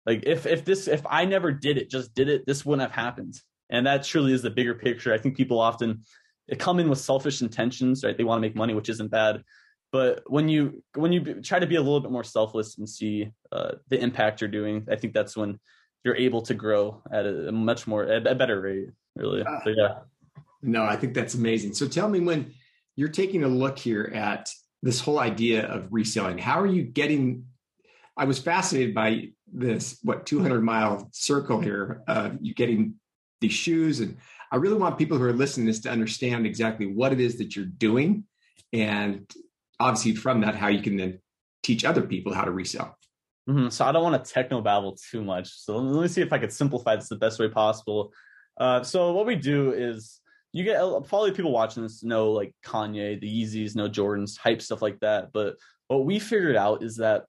like 0.05 0.25
if 0.27 0.47
if 0.47 0.65
this 0.65 0.89
if 0.89 1.03
I 1.09 1.27
never 1.27 1.53
did 1.53 1.79
it, 1.79 1.91
just 1.91 2.15
did 2.15 2.29
it, 2.29 2.47
this 2.47 2.65
wouldn't 2.65 2.91
have 2.91 3.05
happened. 3.05 3.39
And 3.71 3.87
that 3.87 4.05
truly 4.05 4.33
is 4.33 4.43
the 4.43 4.51
bigger 4.51 4.75
picture. 4.75 5.13
I 5.13 5.19
think 5.19 5.37
people 5.37 5.61
often 5.61 6.05
come 6.59 6.81
in 6.81 6.89
with 6.89 6.99
selfish 6.99 7.43
intentions, 7.43 8.03
right? 8.03 8.17
They 8.17 8.25
want 8.25 8.39
to 8.39 8.49
make 8.49 8.57
money, 8.57 8.75
which 8.75 8.89
isn't 8.89 9.11
bad. 9.11 9.43
But 9.91 10.23
when 10.27 10.49
you 10.49 10.83
when 10.95 11.13
you 11.13 11.41
try 11.43 11.59
to 11.59 11.67
be 11.67 11.77
a 11.77 11.81
little 11.81 12.01
bit 12.01 12.11
more 12.11 12.25
selfless 12.25 12.77
and 12.79 12.89
see 12.89 13.31
uh, 13.51 13.73
the 13.89 13.99
impact 13.99 14.41
you're 14.41 14.51
doing, 14.51 14.87
I 14.91 14.97
think 14.97 15.15
that's 15.15 15.37
when 15.37 15.59
you're 16.05 16.17
able 16.17 16.43
to 16.43 16.55
grow 16.55 17.03
at 17.11 17.27
a, 17.27 17.51
much 17.53 17.87
more 17.87 18.05
a, 18.05 18.17
a 18.23 18.35
better 18.35 18.61
rate. 18.61 18.91
Really, 19.17 19.43
uh, 19.43 19.61
so, 19.65 19.71
yeah. 19.71 19.99
No, 20.63 20.85
I 20.85 20.97
think 20.97 21.15
that's 21.15 21.35
amazing. 21.35 21.75
So 21.75 21.89
tell 21.89 22.09
me 22.09 22.21
when 22.21 22.53
you're 22.97 23.09
taking 23.09 23.45
a 23.45 23.49
look 23.49 23.79
here 23.79 24.13
at 24.15 24.51
this 24.83 25.01
whole 25.01 25.19
idea 25.19 25.67
of 25.67 25.89
reselling, 25.91 26.39
how 26.39 26.61
are 26.61 26.67
you 26.67 26.83
getting 26.83 27.45
I 28.19 28.25
was 28.25 28.41
fascinated 28.41 28.95
by 28.95 29.29
this 29.51 29.99
what 30.03 30.27
200 30.27 30.61
mile 30.61 31.09
circle 31.13 31.61
here 31.61 32.03
of 32.09 32.37
you 32.43 32.53
getting 32.53 32.95
these 33.41 33.53
shoes, 33.53 34.01
and 34.01 34.17
I 34.51 34.57
really 34.57 34.77
want 34.77 34.99
people 34.99 35.17
who 35.17 35.25
are 35.25 35.33
listening 35.33 35.67
to 35.67 35.73
this 35.73 35.81
to 35.83 35.91
understand 35.91 36.45
exactly 36.45 36.87
what 36.87 37.13
it 37.13 37.21
is 37.21 37.39
that 37.39 37.55
you're 37.55 37.65
doing, 37.65 38.25
and 38.73 39.31
obviously 39.81 40.15
from 40.15 40.41
that 40.43 40.55
how 40.55 40.69
you 40.69 40.83
can 40.83 40.97
then 40.97 41.21
teach 41.63 41.85
other 41.85 42.03
people 42.03 42.33
how 42.33 42.45
to 42.45 42.51
resell. 42.51 42.97
Mm-hmm. 43.49 43.69
So 43.71 43.85
I 43.85 43.93
don't 43.93 44.03
want 44.03 44.23
to 44.23 44.31
techno 44.31 44.61
babble 44.61 44.97
too 45.11 45.23
much. 45.23 45.49
So 45.49 45.79
let 45.79 46.03
me 46.03 46.09
see 46.09 46.21
if 46.21 46.33
I 46.33 46.39
could 46.39 46.53
simplify 46.53 46.97
this 46.97 47.09
the 47.09 47.17
best 47.17 47.39
way 47.39 47.49
possible. 47.49 48.13
Uh, 48.59 48.83
so 48.83 49.13
what 49.13 49.27
we 49.27 49.37
do 49.37 49.73
is 49.73 50.21
you 50.53 50.65
get 50.65 50.81
probably 51.07 51.33
people 51.33 51.53
watching 51.53 51.83
this 51.83 52.03
know 52.03 52.33
like 52.33 52.55
Kanye, 52.65 53.21
the 53.21 53.43
Yeezys, 53.43 53.77
no 53.77 53.89
Jordans, 53.89 54.37
hype 54.37 54.61
stuff 54.61 54.83
like 54.83 54.99
that. 55.01 55.33
But 55.33 55.57
what 55.87 56.05
we 56.05 56.19
figured 56.19 56.57
out 56.57 56.83
is 56.83 56.97
that 56.97 57.25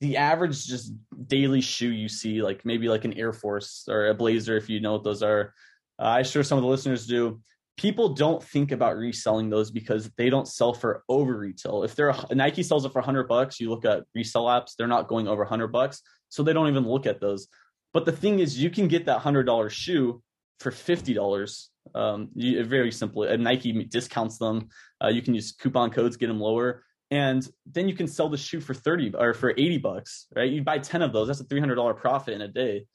the 0.00 0.16
average 0.16 0.66
just 0.66 0.92
daily 1.26 1.60
shoe 1.60 1.90
you 1.90 2.08
see, 2.08 2.42
like 2.42 2.64
maybe 2.64 2.88
like 2.88 3.04
an 3.04 3.14
Air 3.14 3.32
Force 3.32 3.86
or 3.88 4.08
a 4.08 4.14
Blazer, 4.14 4.56
if 4.56 4.68
you 4.68 4.80
know 4.80 4.92
what 4.92 5.04
those 5.04 5.22
are. 5.22 5.54
Uh, 5.98 6.06
I'm 6.06 6.24
sure 6.24 6.42
some 6.42 6.58
of 6.58 6.62
the 6.62 6.70
listeners 6.70 7.06
do. 7.06 7.40
People 7.80 8.10
don't 8.10 8.42
think 8.42 8.72
about 8.72 8.98
reselling 8.98 9.48
those 9.48 9.70
because 9.70 10.10
they 10.18 10.28
don't 10.28 10.46
sell 10.46 10.74
for 10.74 11.02
over 11.08 11.38
retail. 11.38 11.82
If 11.82 11.94
they're 11.94 12.10
a, 12.10 12.34
Nike 12.34 12.62
sells 12.62 12.84
it 12.84 12.92
for 12.92 12.98
100 12.98 13.26
bucks, 13.26 13.58
you 13.58 13.70
look 13.70 13.86
at 13.86 14.04
resell 14.14 14.44
apps, 14.44 14.74
they're 14.76 14.86
not 14.86 15.08
going 15.08 15.26
over 15.26 15.42
100 15.42 15.68
bucks, 15.68 16.02
so 16.28 16.42
they 16.42 16.52
don't 16.52 16.68
even 16.68 16.86
look 16.86 17.06
at 17.06 17.22
those. 17.22 17.48
But 17.94 18.04
the 18.04 18.12
thing 18.12 18.40
is, 18.40 18.62
you 18.62 18.68
can 18.68 18.86
get 18.86 19.06
that 19.06 19.20
hundred 19.20 19.44
dollar 19.44 19.70
shoe 19.70 20.22
for 20.58 20.70
fifty 20.70 21.14
dollars. 21.14 21.70
Um, 21.94 22.28
very 22.36 22.92
simple. 22.92 23.22
And 23.22 23.42
Nike 23.42 23.72
discounts 23.84 24.36
them. 24.36 24.68
Uh, 25.02 25.08
you 25.08 25.22
can 25.22 25.34
use 25.34 25.52
coupon 25.52 25.90
codes, 25.90 26.18
get 26.18 26.26
them 26.26 26.38
lower 26.38 26.84
and 27.10 27.48
then 27.66 27.88
you 27.88 27.94
can 27.94 28.06
sell 28.06 28.28
the 28.28 28.36
shoe 28.36 28.60
for 28.60 28.74
30 28.74 29.14
or 29.18 29.34
for 29.34 29.50
80 29.50 29.78
bucks 29.78 30.26
right 30.34 30.50
you 30.50 30.62
buy 30.62 30.78
10 30.78 31.02
of 31.02 31.12
those 31.12 31.26
that's 31.26 31.40
a 31.40 31.44
$300 31.44 31.96
profit 31.96 32.34
in 32.34 32.42
a 32.42 32.48
day 32.48 32.86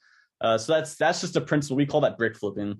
uh, 0.41 0.57
so 0.57 0.73
that's 0.73 0.95
that's 0.95 1.21
just 1.21 1.35
a 1.35 1.41
principle 1.41 1.77
we 1.77 1.85
call 1.85 2.01
that 2.01 2.17
brick 2.17 2.35
flipping 2.35 2.77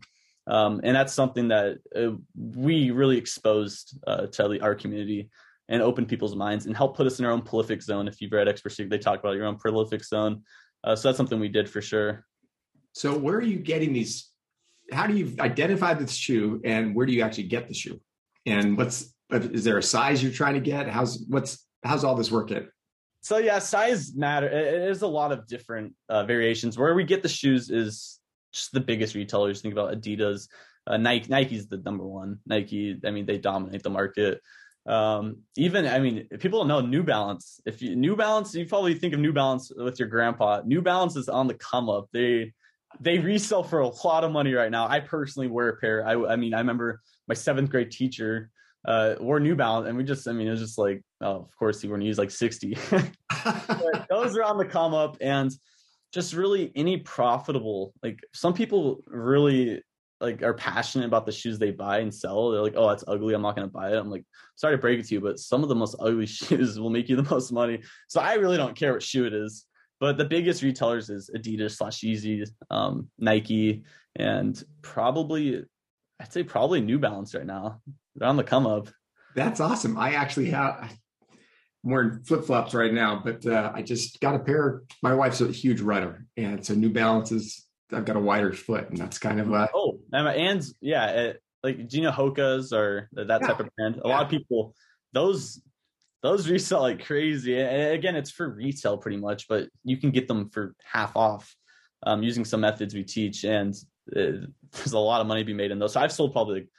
um, 0.48 0.82
and 0.84 0.96
that's 0.96 1.14
something 1.14 1.48
that 1.48 1.78
uh, 1.96 2.12
we 2.36 2.92
really 2.92 3.18
exposed 3.18 4.00
uh, 4.08 4.28
to 4.28 4.60
our 4.62 4.76
community 4.76 5.30
and 5.70 5.82
open 5.82 6.06
people's 6.06 6.36
minds 6.36 6.68
and 6.68 6.78
help 6.78 6.96
put 6.96 7.08
us 7.08 7.20
in 7.20 7.26
our 7.26 7.32
own 7.32 7.42
prolific 7.42 7.82
zone 7.82 8.08
if 8.08 8.22
you've 8.22 8.32
read 8.32 8.48
expert 8.48 8.74
they 8.90 8.98
talk 8.98 9.20
about 9.20 9.36
your 9.36 9.46
own 9.46 9.58
prolific 9.58 10.04
zone 10.04 10.42
uh, 10.84 10.96
so 10.96 11.08
that's 11.08 11.18
something 11.18 11.40
we 11.40 11.48
did 11.48 11.70
for 11.70 11.82
sure 11.82 12.26
so 12.94 13.18
where 13.18 13.36
are 13.36 13.42
you 13.42 13.58
getting 13.58 13.94
these 13.94 14.30
how 14.92 15.08
do 15.08 15.16
you 15.16 15.36
identify 15.40 15.94
the 15.94 16.08
shoe 16.08 16.62
and 16.64 16.96
where 16.96 17.06
do 17.06 17.14
you 17.14 17.24
actually 17.24 17.44
get 17.44 17.68
the 17.68 17.74
shoe 17.74 18.00
and 18.46 18.78
what's 18.78 19.16
is 19.32 19.64
there 19.64 19.78
a 19.78 19.84
size 19.84 20.22
you're 20.22 20.32
trying 20.32 20.54
to 20.54 20.60
get? 20.60 20.88
How's 20.88 21.26
what's 21.28 21.66
how's 21.84 22.04
all 22.04 22.16
this 22.16 22.32
work 22.32 22.50
working? 22.50 22.68
So 23.22 23.38
yeah, 23.38 23.60
size 23.60 24.16
matter. 24.16 24.48
It 24.48 24.90
is 24.90 25.02
a 25.02 25.08
lot 25.08 25.32
of 25.32 25.48
different 25.48 25.94
uh, 26.10 26.26
variations. 26.26 26.78
Where 26.78 26.94
we 26.94 27.04
get 27.04 27.24
the 27.24 27.30
shoes 27.30 27.72
is 27.72 28.20
just 28.56 28.72
the 28.72 28.80
biggest 28.80 29.16
retailers. 29.16 29.62
Think 29.62 29.74
about 29.74 29.94
Adidas, 29.94 30.48
uh, 30.88 30.98
Nike. 30.98 31.30
Nike's 31.30 31.68
the 31.68 31.78
number 31.78 32.06
one. 32.06 32.40
Nike. 32.46 33.00
I 33.06 33.12
mean, 33.12 33.26
they 33.26 33.38
dominate 33.38 33.84
the 33.84 33.90
market. 33.90 34.42
Um, 34.88 35.38
even 35.58 35.88
I 35.88 36.00
mean, 36.00 36.28
people 36.40 36.60
don't 36.60 36.68
know 36.68 36.82
New 36.82 37.04
Balance. 37.04 37.60
If 37.66 37.82
you 37.82 37.96
New 37.96 38.16
Balance, 38.16 38.54
you 38.54 38.66
probably 38.66 38.94
think 38.96 39.14
of 39.14 39.20
New 39.20 39.34
Balance 39.34 39.72
with 39.76 40.00
your 40.00 40.08
grandpa. 40.08 40.62
New 40.66 40.82
Balance 40.82 41.16
is 41.16 41.30
on 41.30 41.48
the 41.48 41.56
come 41.56 41.90
up. 41.90 42.08
They 42.14 42.54
they 43.00 43.20
resell 43.20 43.64
for 43.64 43.80
a 43.80 43.88
lot 43.88 44.24
of 44.24 44.32
money 44.32 44.54
right 44.54 44.72
now. 44.72 44.88
I 44.88 45.00
personally 45.00 45.48
wear 45.48 45.70
a 45.70 45.78
pair. 45.78 46.08
I, 46.08 46.34
I 46.34 46.36
mean, 46.36 46.54
I 46.54 46.60
remember 46.60 47.02
my 47.28 47.34
seventh 47.34 47.70
grade 47.70 47.92
teacher 47.92 48.50
uh, 48.86 49.16
wore 49.20 49.40
New 49.40 49.56
Balance, 49.56 49.88
and 49.88 49.98
we 49.98 50.04
just, 50.04 50.28
I 50.28 50.32
mean, 50.32 50.48
it 50.48 50.52
was 50.52 50.62
just 50.62 50.78
like, 50.78 51.04
oh, 51.22 51.38
of 51.38 51.56
course, 51.58 51.82
he 51.82 51.88
were 51.88 51.98
to 51.98 52.06
use 52.06 52.18
like 52.18 52.32
60. 52.32 52.78
those 54.10 54.38
are 54.38 54.44
on 54.44 54.58
the 54.58 54.66
come 54.70 54.94
up, 54.94 55.18
and 55.22 55.52
just 56.16 56.34
really 56.34 56.72
any 56.76 56.96
profitable, 56.96 57.94
like 58.02 58.22
some 58.34 58.54
people 58.54 59.02
really 59.06 59.84
like 60.22 60.42
are 60.42 60.54
passionate 60.54 61.06
about 61.06 61.26
the 61.26 61.32
shoes 61.34 61.60
they 61.60 61.72
buy 61.72 62.00
and 62.00 62.12
sell. 62.12 62.50
They're 62.50 62.62
like, 62.62 62.76
oh, 62.78 62.88
that's 62.88 63.04
ugly. 63.06 63.34
I'm 63.34 63.42
not 63.42 63.58
going 63.58 63.68
to 63.68 63.72
buy 63.72 63.92
it. 63.92 63.98
I'm 63.98 64.10
like, 64.10 64.24
sorry 64.56 64.78
to 64.78 64.82
break 64.82 64.98
it 64.98 65.08
to 65.08 65.16
you, 65.16 65.20
but 65.20 65.40
some 65.40 65.62
of 65.62 65.68
the 65.68 65.76
most 65.76 65.98
ugly 66.00 66.26
shoes 66.26 66.80
will 66.80 66.90
make 66.90 67.10
you 67.10 67.18
the 67.18 67.30
most 67.30 67.52
money. 67.52 67.82
So 68.08 68.22
I 68.22 68.36
really 68.36 68.56
don't 68.56 68.78
care 68.78 68.94
what 68.94 69.04
shoe 69.04 69.26
it 69.26 69.34
is. 69.34 69.66
But 70.00 70.18
the 70.18 70.24
biggest 70.24 70.64
retailers 70.64 71.10
is 71.10 71.30
Adidas 71.36 71.76
slash 71.76 72.00
Yeezy, 72.00 72.48
um, 72.70 73.10
Nike, 73.20 73.84
and 74.16 74.62
probably 74.82 75.66
I'd 76.22 76.32
say 76.32 76.44
probably 76.44 76.80
New 76.80 76.98
Balance 76.98 77.36
right 77.36 77.46
now. 77.46 77.82
They're 78.16 78.30
on 78.30 78.38
the 78.38 78.44
come 78.44 78.66
up. 78.66 78.88
That's 79.36 79.60
awesome. 79.60 79.98
I 79.98 80.14
actually 80.14 80.50
have 80.52 80.98
I'm 81.86 81.92
wearing 81.92 82.24
flip 82.24 82.46
flops 82.46 82.74
right 82.74 82.92
now, 82.92 83.22
but 83.24 83.46
uh, 83.46 83.72
I 83.74 83.84
just 83.84 84.20
got 84.20 84.36
a 84.36 84.40
pair. 84.40 84.82
My 85.04 85.14
wife's 85.14 85.42
a 85.42 85.52
huge 85.52 85.82
runner, 85.82 86.26
and 86.36 86.66
so 86.66 86.74
New 86.74 86.90
Balances. 86.90 87.62
I've 87.94 88.06
got 88.06 88.16
a 88.16 88.20
wider 88.20 88.52
foot, 88.52 88.90
and 88.90 88.98
that's 88.98 89.20
kind 89.20 89.40
of 89.40 89.54
uh, 89.54 89.68
oh, 89.74 90.00
and 90.12 90.66
yeah, 90.82 91.10
it, 91.12 91.44
like 91.64 91.88
Gina 91.88 92.12
Hoka's 92.12 92.74
or 92.74 93.10
that 93.14 93.28
yeah. 93.30 93.38
type 93.48 93.60
of 93.60 93.70
brand? 93.78 93.98
A 93.98 94.08
yeah. 94.08 94.16
lot 94.16 94.24
of 94.24 94.30
people 94.30 94.74
those 95.14 95.62
those 96.22 96.50
resell 96.50 96.82
like 96.82 97.06
crazy. 97.06 97.60
And 97.60 97.94
again, 97.94 98.16
it's 98.16 98.32
for 98.32 98.50
retail 98.50 98.98
pretty 98.98 99.18
much, 99.18 99.48
but 99.48 99.70
you 99.84 99.98
can 99.98 100.10
get 100.10 100.28
them 100.28 100.50
for 100.50 100.76
half 100.84 101.16
off 101.16 101.56
um, 102.04 102.24
using 102.24 102.46
some 102.46 102.62
methods 102.62 102.94
we 102.94 103.04
teach, 103.04 103.44
and 103.44 103.74
uh, 104.16 104.48
there's 104.72 104.94
a 104.94 105.00
lot 105.00 105.22
of 105.22 105.28
money 105.28 105.42
to 105.42 105.46
be 105.46 105.54
made 105.54 105.72
in 105.72 105.80
those. 105.80 105.94
So 105.94 106.02
I've 106.02 106.12
sold 106.12 106.34
probably 106.34 106.62
like 106.62 106.70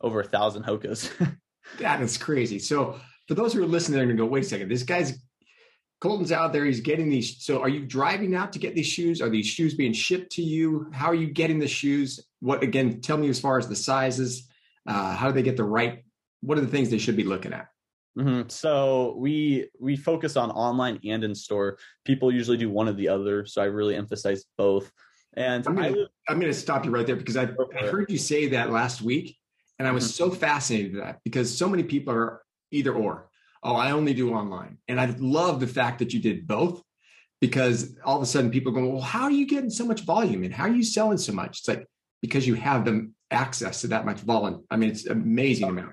over 0.00 0.20
a 0.20 0.24
thousand 0.24 0.64
Hoka's. 0.64 1.10
that 1.78 2.00
is 2.00 2.18
crazy. 2.18 2.58
So 2.58 3.00
for 3.28 3.34
those 3.34 3.52
who 3.52 3.62
are 3.62 3.66
listening, 3.66 3.96
they're 3.96 4.06
going 4.06 4.16
to 4.16 4.22
go, 4.22 4.28
wait 4.28 4.44
a 4.44 4.48
second, 4.48 4.70
this 4.70 4.82
guy's 4.82 5.18
Colton's 6.00 6.32
out 6.32 6.52
there. 6.52 6.64
He's 6.64 6.80
getting 6.80 7.08
these. 7.08 7.42
So 7.42 7.60
are 7.60 7.68
you 7.68 7.86
driving 7.86 8.34
out 8.34 8.52
to 8.52 8.58
get 8.58 8.74
these 8.74 8.86
shoes? 8.86 9.22
Are 9.22 9.30
these 9.30 9.46
shoes 9.46 9.74
being 9.74 9.92
shipped 9.92 10.32
to 10.32 10.42
you? 10.42 10.90
How 10.92 11.06
are 11.06 11.14
you 11.14 11.28
getting 11.28 11.58
the 11.58 11.68
shoes? 11.68 12.20
What, 12.40 12.62
again, 12.62 13.00
tell 13.00 13.16
me 13.16 13.28
as 13.28 13.40
far 13.40 13.58
as 13.58 13.68
the 13.68 13.76
sizes, 13.76 14.48
uh, 14.86 15.14
how 15.14 15.28
do 15.28 15.32
they 15.32 15.42
get 15.42 15.56
the 15.56 15.64
right, 15.64 16.04
what 16.42 16.58
are 16.58 16.60
the 16.60 16.66
things 16.66 16.90
they 16.90 16.98
should 16.98 17.16
be 17.16 17.24
looking 17.24 17.52
at? 17.52 17.68
Mm-hmm. 18.18 18.48
So 18.48 19.14
we 19.18 19.68
we 19.78 19.94
focus 19.94 20.36
on 20.36 20.50
online 20.50 20.98
and 21.04 21.22
in 21.22 21.34
store. 21.34 21.76
People 22.04 22.32
usually 22.32 22.56
do 22.56 22.70
one 22.70 22.88
or 22.88 22.94
the 22.94 23.08
other, 23.08 23.44
so 23.44 23.60
I 23.60 23.66
really 23.66 23.94
emphasize 23.94 24.46
both. 24.56 24.90
And 25.34 25.66
I'm 25.66 25.74
gonna, 25.74 26.06
I, 26.26 26.32
am 26.32 26.40
going 26.40 26.50
to 26.50 26.58
stop 26.58 26.86
you 26.86 26.90
right 26.90 27.06
there 27.06 27.16
because 27.16 27.36
I, 27.36 27.50
I, 27.78 27.86
heard 27.88 28.10
you 28.10 28.16
say 28.16 28.48
that 28.48 28.70
last 28.70 29.02
week, 29.02 29.36
and 29.78 29.86
I 29.86 29.92
was 29.92 30.04
mm-hmm. 30.04 30.30
so 30.30 30.30
fascinated 30.30 30.94
with 30.94 31.02
that 31.02 31.18
because 31.24 31.56
so 31.56 31.68
many 31.68 31.82
people 31.82 32.14
are 32.14 32.40
either 32.70 32.94
or. 32.94 33.28
Oh, 33.62 33.74
I 33.74 33.90
only 33.90 34.14
do 34.14 34.32
online, 34.32 34.78
and 34.86 35.00
I 35.00 35.06
love 35.18 35.60
the 35.60 35.66
fact 35.66 35.98
that 35.98 36.12
you 36.12 36.20
did 36.20 36.46
both 36.46 36.82
because 37.40 37.96
all 38.04 38.16
of 38.16 38.22
a 38.22 38.26
sudden 38.26 38.50
people 38.50 38.72
go, 38.72 38.86
well, 38.86 39.00
how 39.00 39.24
are 39.24 39.30
you 39.30 39.46
getting 39.46 39.70
so 39.70 39.84
much 39.84 40.02
volume 40.02 40.42
and 40.44 40.54
how 40.54 40.64
are 40.64 40.70
you 40.70 40.82
selling 40.82 41.18
so 41.18 41.32
much? 41.32 41.58
It's 41.58 41.68
like 41.68 41.86
because 42.22 42.46
you 42.46 42.54
have 42.54 42.84
the 42.84 43.10
access 43.30 43.82
to 43.82 43.88
that 43.88 44.06
much 44.06 44.20
volume. 44.20 44.64
I 44.70 44.76
mean, 44.76 44.90
it's 44.90 45.06
amazing 45.06 45.68
amount. 45.68 45.92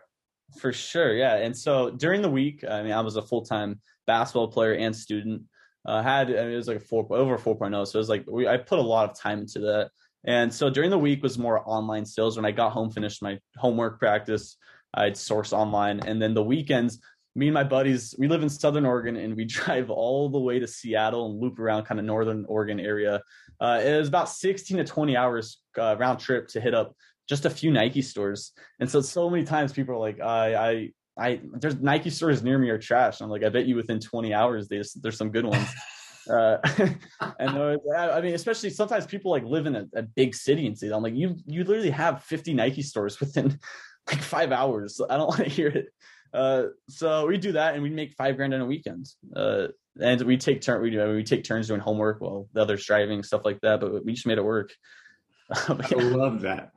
For 0.59 0.71
sure, 0.71 1.13
yeah. 1.13 1.37
And 1.37 1.57
so 1.57 1.89
during 1.89 2.21
the 2.21 2.29
week, 2.29 2.63
I 2.69 2.83
mean, 2.83 2.91
I 2.91 3.01
was 3.01 3.15
a 3.15 3.21
full 3.21 3.43
time 3.43 3.81
basketball 4.07 4.47
player 4.49 4.73
and 4.73 4.95
student. 4.95 5.43
Uh, 5.85 6.01
had 6.01 6.29
I 6.29 6.43
mean, 6.43 6.53
it 6.53 6.55
was 6.55 6.67
like 6.67 6.77
a 6.77 6.81
four 6.81 7.05
over 7.11 7.37
4.0, 7.37 7.87
so 7.87 7.97
it 7.97 7.99
was 7.99 8.09
like 8.09 8.23
we, 8.29 8.47
I 8.47 8.57
put 8.57 8.79
a 8.79 8.83
lot 8.83 9.09
of 9.09 9.19
time 9.19 9.39
into 9.39 9.59
that. 9.59 9.89
And 10.25 10.53
so 10.53 10.69
during 10.69 10.89
the 10.89 10.97
week 10.97 11.21
was 11.21 11.37
more 11.37 11.61
online 11.65 12.05
sales. 12.05 12.37
When 12.37 12.45
I 12.45 12.51
got 12.51 12.71
home, 12.71 12.89
finished 12.89 13.21
my 13.21 13.39
homework 13.57 13.99
practice, 13.99 14.57
I'd 14.93 15.17
source 15.17 15.53
online, 15.53 15.99
and 16.01 16.21
then 16.21 16.33
the 16.33 16.43
weekends, 16.43 16.99
me 17.35 17.47
and 17.47 17.53
my 17.53 17.63
buddies, 17.63 18.13
we 18.17 18.27
live 18.27 18.43
in 18.43 18.49
Southern 18.49 18.85
Oregon, 18.85 19.15
and 19.15 19.35
we 19.35 19.45
drive 19.59 19.89
all 19.89 20.29
the 20.29 20.39
way 20.39 20.59
to 20.59 20.67
Seattle 20.67 21.31
and 21.31 21.39
loop 21.39 21.59
around 21.59 21.85
kind 21.85 21.99
of 21.99 22.05
Northern 22.05 22.45
Oregon 22.47 22.79
area. 22.79 23.21
Uh, 23.59 23.81
it 23.83 23.97
was 23.97 24.07
about 24.07 24.29
16 24.29 24.77
to 24.77 24.83
20 24.83 25.17
hours 25.17 25.59
uh, 25.79 25.95
round 25.97 26.19
trip 26.19 26.47
to 26.49 26.61
hit 26.61 26.73
up 26.73 26.95
just 27.27 27.45
a 27.45 27.49
few 27.49 27.71
Nike 27.71 28.01
stores. 28.01 28.51
And 28.79 28.89
so 28.89 29.01
so 29.01 29.29
many 29.29 29.43
times 29.43 29.71
people 29.71 29.95
are 29.95 29.99
like, 29.99 30.19
I, 30.19 30.55
I, 30.55 30.89
I, 31.17 31.41
there's 31.53 31.79
Nike 31.79 32.09
stores 32.09 32.43
near 32.43 32.57
me 32.57 32.69
are 32.69 32.77
trash. 32.77 33.21
I'm 33.21 33.29
like, 33.29 33.43
I 33.43 33.49
bet 33.49 33.65
you 33.65 33.75
within 33.75 33.99
20 33.99 34.33
hours 34.33 34.67
there's 34.67 34.93
there's 34.93 35.17
some 35.17 35.31
good 35.31 35.45
ones. 35.45 35.67
uh, 36.29 36.57
and 37.39 37.53
was, 37.53 37.79
I 37.97 38.21
mean, 38.21 38.33
especially 38.33 38.69
sometimes 38.71 39.05
people 39.05 39.31
like 39.31 39.43
live 39.43 39.65
in 39.65 39.75
a, 39.75 39.85
a, 39.95 40.01
big 40.01 40.35
city 40.35 40.67
and 40.67 40.77
see. 40.77 40.91
I'm 40.91 41.03
like, 41.03 41.15
you 41.15 41.35
you 41.45 41.63
literally 41.63 41.91
have 41.91 42.23
50 42.23 42.53
Nike 42.53 42.81
stores 42.81 43.19
within 43.19 43.59
like 44.07 44.21
five 44.21 44.51
hours. 44.51 44.95
So 44.95 45.07
I 45.09 45.17
don't 45.17 45.27
want 45.29 45.43
to 45.43 45.49
hear 45.49 45.67
it. 45.67 45.87
Uh, 46.33 46.63
so 46.89 47.27
we 47.27 47.37
do 47.37 47.51
that 47.53 47.75
and 47.75 47.83
we 47.83 47.89
make 47.89 48.13
five 48.13 48.37
grand 48.37 48.53
on 48.53 48.61
a 48.61 48.65
weekend. 48.65 49.07
Uh, 49.35 49.67
and 50.01 50.21
we 50.23 50.37
take 50.37 50.61
turn 50.61 50.81
we, 50.81 50.89
do, 50.89 51.13
we 51.13 51.23
take 51.23 51.43
turns 51.43 51.67
doing 51.67 51.79
homework 51.79 52.19
while 52.19 52.47
the 52.53 52.61
other's 52.61 52.85
driving 52.85 53.21
stuff 53.21 53.41
like 53.45 53.59
that. 53.61 53.79
But 53.79 54.03
we 54.03 54.13
just 54.13 54.25
made 54.25 54.39
it 54.39 54.43
work. 54.43 54.73
I 55.51 55.93
love 55.93 56.41
that. 56.41 56.71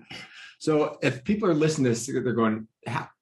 So 0.58 0.98
if 1.02 1.24
people 1.24 1.48
are 1.48 1.54
listening 1.54 1.84
to 1.84 1.90
this, 1.90 2.06
they're 2.06 2.20
going, 2.32 2.66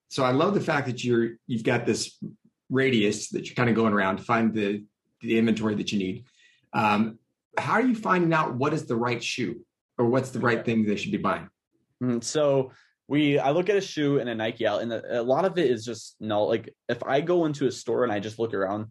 so 0.09 0.25
I 0.25 0.33
love 0.33 0.55
the 0.55 0.61
fact 0.61 0.87
that 0.87 1.05
you're, 1.05 1.33
you've 1.47 1.65
got 1.65 1.87
this 1.87 2.19
radius 2.71 3.31
that 3.31 3.47
you're 3.47 3.55
kind 3.55 3.69
of 3.69 3.77
going 3.77 3.93
around 3.93 4.17
to 4.17 4.23
find 4.23 4.53
the, 4.53 4.85
the 5.21 5.39
inventory 5.39 5.75
that 5.77 5.93
you 5.93 5.99
need. 5.99 6.25
Um, 6.73 7.19
how 7.57 7.75
are 7.75 7.83
you 7.83 7.95
finding 7.95 8.33
out 8.33 8.55
what 8.55 8.73
is 8.73 8.87
the 8.87 8.97
right 8.97 9.23
shoe 9.23 9.65
or 9.99 10.07
what's 10.07 10.31
the 10.31 10.41
right 10.41 10.65
thing 10.65 10.85
they 10.85 10.97
should 10.97 11.13
be 11.13 11.19
buying? 11.19 11.49
Mm, 12.03 12.23
so 12.23 12.73
we, 13.07 13.39
I 13.39 13.51
look 13.51 13.69
at 13.69 13.77
a 13.77 13.81
shoe 13.81 14.19
and 14.19 14.29
a 14.29 14.35
Nike 14.35 14.67
out 14.67 14.83
and 14.83 14.93
a, 14.93 15.21
a 15.21 15.23
lot 15.23 15.45
of 15.45 15.59
it 15.59 15.71
is 15.71 15.85
just 15.85 16.17
no, 16.21 16.45
like 16.45 16.75
if 16.89 17.03
I 17.05 17.21
go 17.21 17.45
into 17.45 17.67
a 17.67 17.73
store 17.73 18.05
and 18.05 18.13
I 18.13 18.21
just 18.21 18.39
look 18.39 18.55
around, 18.55 18.87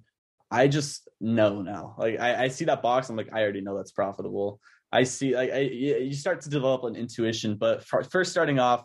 I 0.51 0.67
just 0.67 1.08
know 1.20 1.62
now. 1.62 1.96
Like 1.98 2.20
I, 2.20 2.43
I 2.43 2.48
see 2.50 2.65
that 2.65 2.84
box, 2.84 3.10
I'm 3.10 3.15
like, 3.15 3.34
I 3.34 3.41
already 3.41 3.62
know 3.62 3.75
that's 3.75 3.91
profitable. 3.91 4.60
I 4.91 5.03
see 5.03 5.36
like 5.36 5.51
I, 5.51 5.60
you 5.60 6.13
start 6.13 6.41
to 6.41 6.50
develop 6.50 6.84
an 6.84 6.96
intuition, 6.96 7.55
but 7.55 7.84
for, 7.84 8.03
first 8.03 8.32
starting 8.32 8.60
off, 8.60 8.84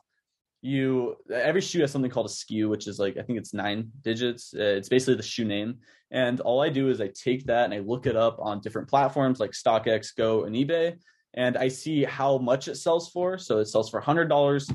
you 0.63 1.17
every 1.33 1.61
shoe 1.61 1.81
has 1.83 1.93
something 1.93 2.11
called 2.11 2.27
a 2.27 2.31
SKU, 2.31 2.69
which 2.69 2.89
is 2.89 2.99
like 2.99 3.17
I 3.19 3.23
think 3.23 3.39
it's 3.39 3.53
nine 3.53 3.91
digits. 4.03 4.55
Uh, 4.57 4.63
it's 4.63 4.89
basically 4.89 5.17
the 5.17 5.23
shoe 5.23 5.45
name, 5.45 5.77
and 6.11 6.41
all 6.41 6.63
I 6.63 6.71
do 6.71 6.89
is 6.89 7.01
I 7.01 7.09
take 7.09 7.45
that 7.47 7.67
and 7.67 7.75
I 7.75 7.79
look 7.81 8.07
it 8.07 8.17
up 8.17 8.39
on 8.41 8.61
different 8.61 8.89
platforms 8.89 9.39
like 9.39 9.51
StockX, 9.51 10.17
GOAT, 10.17 10.47
and 10.47 10.57
eBay, 10.57 10.97
and 11.35 11.57
I 11.57 11.69
see 11.69 12.03
how 12.03 12.39
much 12.39 12.67
it 12.69 12.77
sells 12.77 13.11
for. 13.11 13.39
So 13.39 13.59
it 13.59 13.67
sells 13.67 13.91
for 13.91 14.01
hundred 14.01 14.29
dollars 14.29 14.69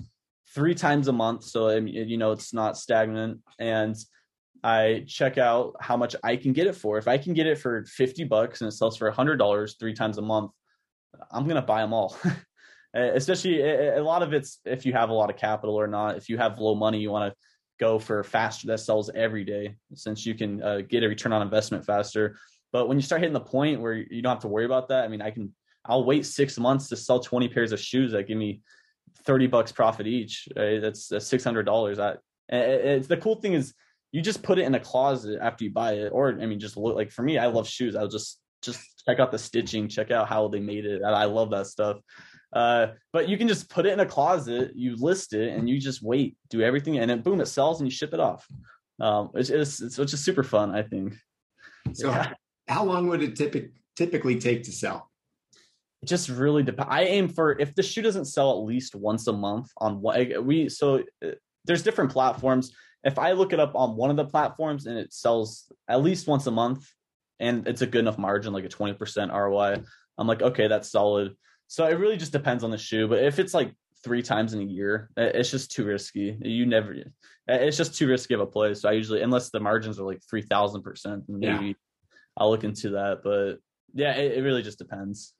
three 0.53 0.75
times 0.75 1.07
a 1.07 1.13
month, 1.13 1.43
so 1.43 1.69
you 1.69 2.17
know 2.17 2.31
it's 2.31 2.53
not 2.53 2.77
stagnant, 2.77 3.39
and 3.59 3.95
I 4.63 5.03
check 5.07 5.37
out 5.37 5.75
how 5.81 5.97
much 5.97 6.15
I 6.23 6.37
can 6.37 6.53
get 6.53 6.67
it 6.67 6.75
for. 6.75 6.97
If 6.97 7.07
I 7.07 7.17
can 7.17 7.33
get 7.33 7.47
it 7.47 7.57
for 7.57 7.83
50 7.85 8.23
bucks 8.23 8.61
and 8.61 8.69
it 8.69 8.71
sells 8.71 8.95
for 8.95 9.11
$100 9.11 9.79
three 9.79 9.93
times 9.93 10.17
a 10.17 10.21
month, 10.21 10.51
I'm 11.31 11.43
going 11.43 11.57
to 11.57 11.61
buy 11.61 11.81
them 11.81 11.93
all. 11.93 12.15
Eh, 12.95 13.13
especially 13.15 13.59
eh, 13.59 13.65
eh, 13.65 13.99
a 13.99 14.03
lot 14.03 14.21
of 14.21 14.33
it's 14.33 14.59
if 14.65 14.85
you 14.85 14.93
have 14.93 15.09
a 15.09 15.13
lot 15.13 15.31
of 15.31 15.35
capital 15.35 15.75
or 15.75 15.87
not. 15.87 16.15
If 16.15 16.29
you 16.29 16.37
have 16.37 16.59
low 16.59 16.75
money, 16.75 16.99
you 16.99 17.09
want 17.09 17.33
to 17.33 17.37
go 17.79 17.97
for 17.97 18.23
faster 18.23 18.67
that 18.67 18.81
sells 18.81 19.09
every 19.15 19.43
day 19.43 19.77
since 19.95 20.27
you 20.27 20.35
can 20.35 20.61
uh, 20.61 20.81
get 20.87 21.03
a 21.03 21.07
return 21.07 21.33
on 21.33 21.41
investment 21.41 21.83
faster. 21.83 22.37
But 22.71 22.87
when 22.87 22.99
you 22.99 23.01
start 23.01 23.21
hitting 23.21 23.33
the 23.33 23.39
point 23.39 23.81
where 23.81 23.93
you 23.95 24.21
don't 24.21 24.33
have 24.33 24.43
to 24.43 24.47
worry 24.47 24.65
about 24.65 24.89
that, 24.89 25.05
I 25.05 25.07
mean, 25.07 25.23
I 25.23 25.31
can, 25.31 25.51
I'll 25.85 26.05
wait 26.05 26.23
six 26.27 26.59
months 26.59 26.87
to 26.89 26.95
sell 26.95 27.19
20 27.19 27.47
pairs 27.47 27.71
of 27.71 27.79
shoes 27.79 28.11
that 28.11 28.27
give 28.27 28.37
me 28.37 28.61
30 29.25 29.47
bucks 29.47 29.71
profit 29.71 30.07
each. 30.07 30.47
Right? 30.55 30.79
That's, 30.79 31.07
that's 31.07 31.31
$600. 31.31 31.99
I, 31.99 32.17
it's 32.49 33.07
the 33.07 33.17
cool 33.17 33.35
thing 33.35 33.53
is 33.53 33.73
you 34.11 34.21
just 34.21 34.43
put 34.43 34.59
it 34.59 34.63
in 34.63 34.75
a 34.75 34.79
closet 34.79 35.39
after 35.41 35.63
you 35.63 35.71
buy 35.71 35.93
it. 35.93 36.09
Or, 36.09 36.29
I 36.29 36.45
mean, 36.45 36.59
just 36.59 36.77
look 36.77 36.95
like 36.95 37.11
for 37.11 37.23
me, 37.23 37.37
I 37.37 37.47
love 37.47 37.67
shoes. 37.67 37.95
I'll 37.95 38.07
just 38.07 38.39
just 38.61 39.03
check 39.05 39.19
out 39.19 39.31
the 39.31 39.37
stitching, 39.37 39.87
check 39.87 40.11
out 40.11 40.27
how 40.27 40.47
they 40.47 40.59
made 40.59 40.85
it. 40.85 41.03
I 41.03 41.25
love 41.25 41.51
that 41.51 41.67
stuff. 41.67 41.97
Uh, 42.53 42.87
but 43.11 43.27
you 43.27 43.37
can 43.37 43.47
just 43.47 43.69
put 43.69 43.85
it 43.85 43.93
in 43.93 43.99
a 43.99 44.05
closet, 44.05 44.71
you 44.75 44.95
list 44.95 45.33
it, 45.33 45.53
and 45.53 45.67
you 45.67 45.79
just 45.79 46.03
wait, 46.03 46.37
do 46.49 46.61
everything, 46.61 46.99
and 46.99 47.09
then 47.09 47.21
boom, 47.21 47.41
it 47.41 47.47
sells, 47.47 47.79
and 47.79 47.87
you 47.87 47.91
ship 47.91 48.13
it 48.13 48.19
off. 48.19 48.47
Um, 48.99 49.31
it's 49.33 49.49
it's 49.49 49.81
it's, 49.81 49.97
it's 49.97 50.11
just 50.11 50.23
super 50.23 50.43
fun, 50.43 50.73
I 50.73 50.83
think. 50.83 51.15
So, 51.93 52.09
yeah. 52.09 52.33
how 52.67 52.85
long 52.85 53.07
would 53.07 53.23
it 53.23 53.35
typic, 53.35 53.71
typically 53.95 54.39
take 54.39 54.63
to 54.63 54.71
sell? 54.71 55.09
It 56.03 56.07
just 56.07 56.27
really 56.27 56.63
depends. 56.63 56.89
I 56.91 57.03
aim 57.03 57.29
for 57.29 57.57
if 57.57 57.73
the 57.75 57.81
shoe 57.81 58.01
doesn't 58.01 58.25
sell 58.25 58.51
at 58.51 58.65
least 58.65 58.93
once 58.93 59.27
a 59.27 59.33
month 59.33 59.71
on 59.77 60.01
what 60.01 60.43
we 60.43 60.67
so 60.67 61.01
uh, 61.25 61.31
there's 61.63 61.81
different 61.81 62.11
platforms. 62.11 62.73
If 63.05 63.17
I 63.17 63.31
look 63.31 63.53
it 63.53 63.59
up 63.59 63.73
on 63.73 63.95
one 63.95 64.09
of 64.09 64.17
the 64.17 64.25
platforms 64.25 64.85
and 64.85 64.97
it 64.97 65.13
sells 65.13 65.71
at 65.87 66.03
least 66.03 66.27
once 66.27 66.45
a 66.45 66.51
month, 66.51 66.85
and 67.39 67.65
it's 67.69 67.81
a 67.81 67.87
good 67.87 67.99
enough 67.99 68.17
margin, 68.17 68.51
like 68.51 68.65
a 68.65 68.69
20% 68.69 69.31
ROI, 69.31 69.81
I'm 70.17 70.27
like, 70.27 70.41
okay, 70.41 70.67
that's 70.67 70.91
solid. 70.91 71.35
So 71.67 71.85
it 71.87 71.93
really 71.93 72.17
just 72.17 72.33
depends 72.33 72.65
on 72.65 72.71
the 72.71 72.77
shoe. 72.77 73.07
But 73.07 73.23
if 73.23 73.39
it's 73.39 73.53
like 73.53 73.73
three 74.03 74.21
times 74.21 74.53
in 74.53 74.61
a 74.61 74.65
year, 74.65 75.09
it's 75.15 75.51
just 75.51 75.71
too 75.71 75.85
risky. 75.85 76.37
You 76.41 76.65
never, 76.65 76.95
it's 77.47 77.77
just 77.77 77.95
too 77.95 78.07
risky 78.07 78.33
of 78.33 78.41
a 78.41 78.45
play. 78.45 78.73
So 78.73 78.89
I 78.89 78.91
usually, 78.91 79.21
unless 79.21 79.49
the 79.49 79.61
margins 79.61 79.99
are 79.99 80.05
like 80.05 80.21
3000%, 80.33 81.23
maybe 81.29 81.65
yeah. 81.65 81.73
I'll 82.37 82.49
look 82.49 82.65
into 82.65 82.89
that. 82.91 83.21
But 83.23 83.59
yeah, 83.93 84.13
it, 84.15 84.37
it 84.37 84.41
really 84.41 84.63
just 84.63 84.79
depends. 84.79 85.33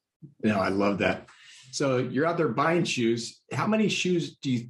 No, 0.43 0.59
I 0.59 0.69
love 0.69 0.99
that. 0.99 1.27
So 1.71 1.97
you're 1.97 2.25
out 2.25 2.37
there 2.37 2.49
buying 2.49 2.83
shoes. 2.83 3.41
How 3.51 3.67
many 3.67 3.89
shoes 3.89 4.35
do 4.37 4.51
you, 4.51 4.67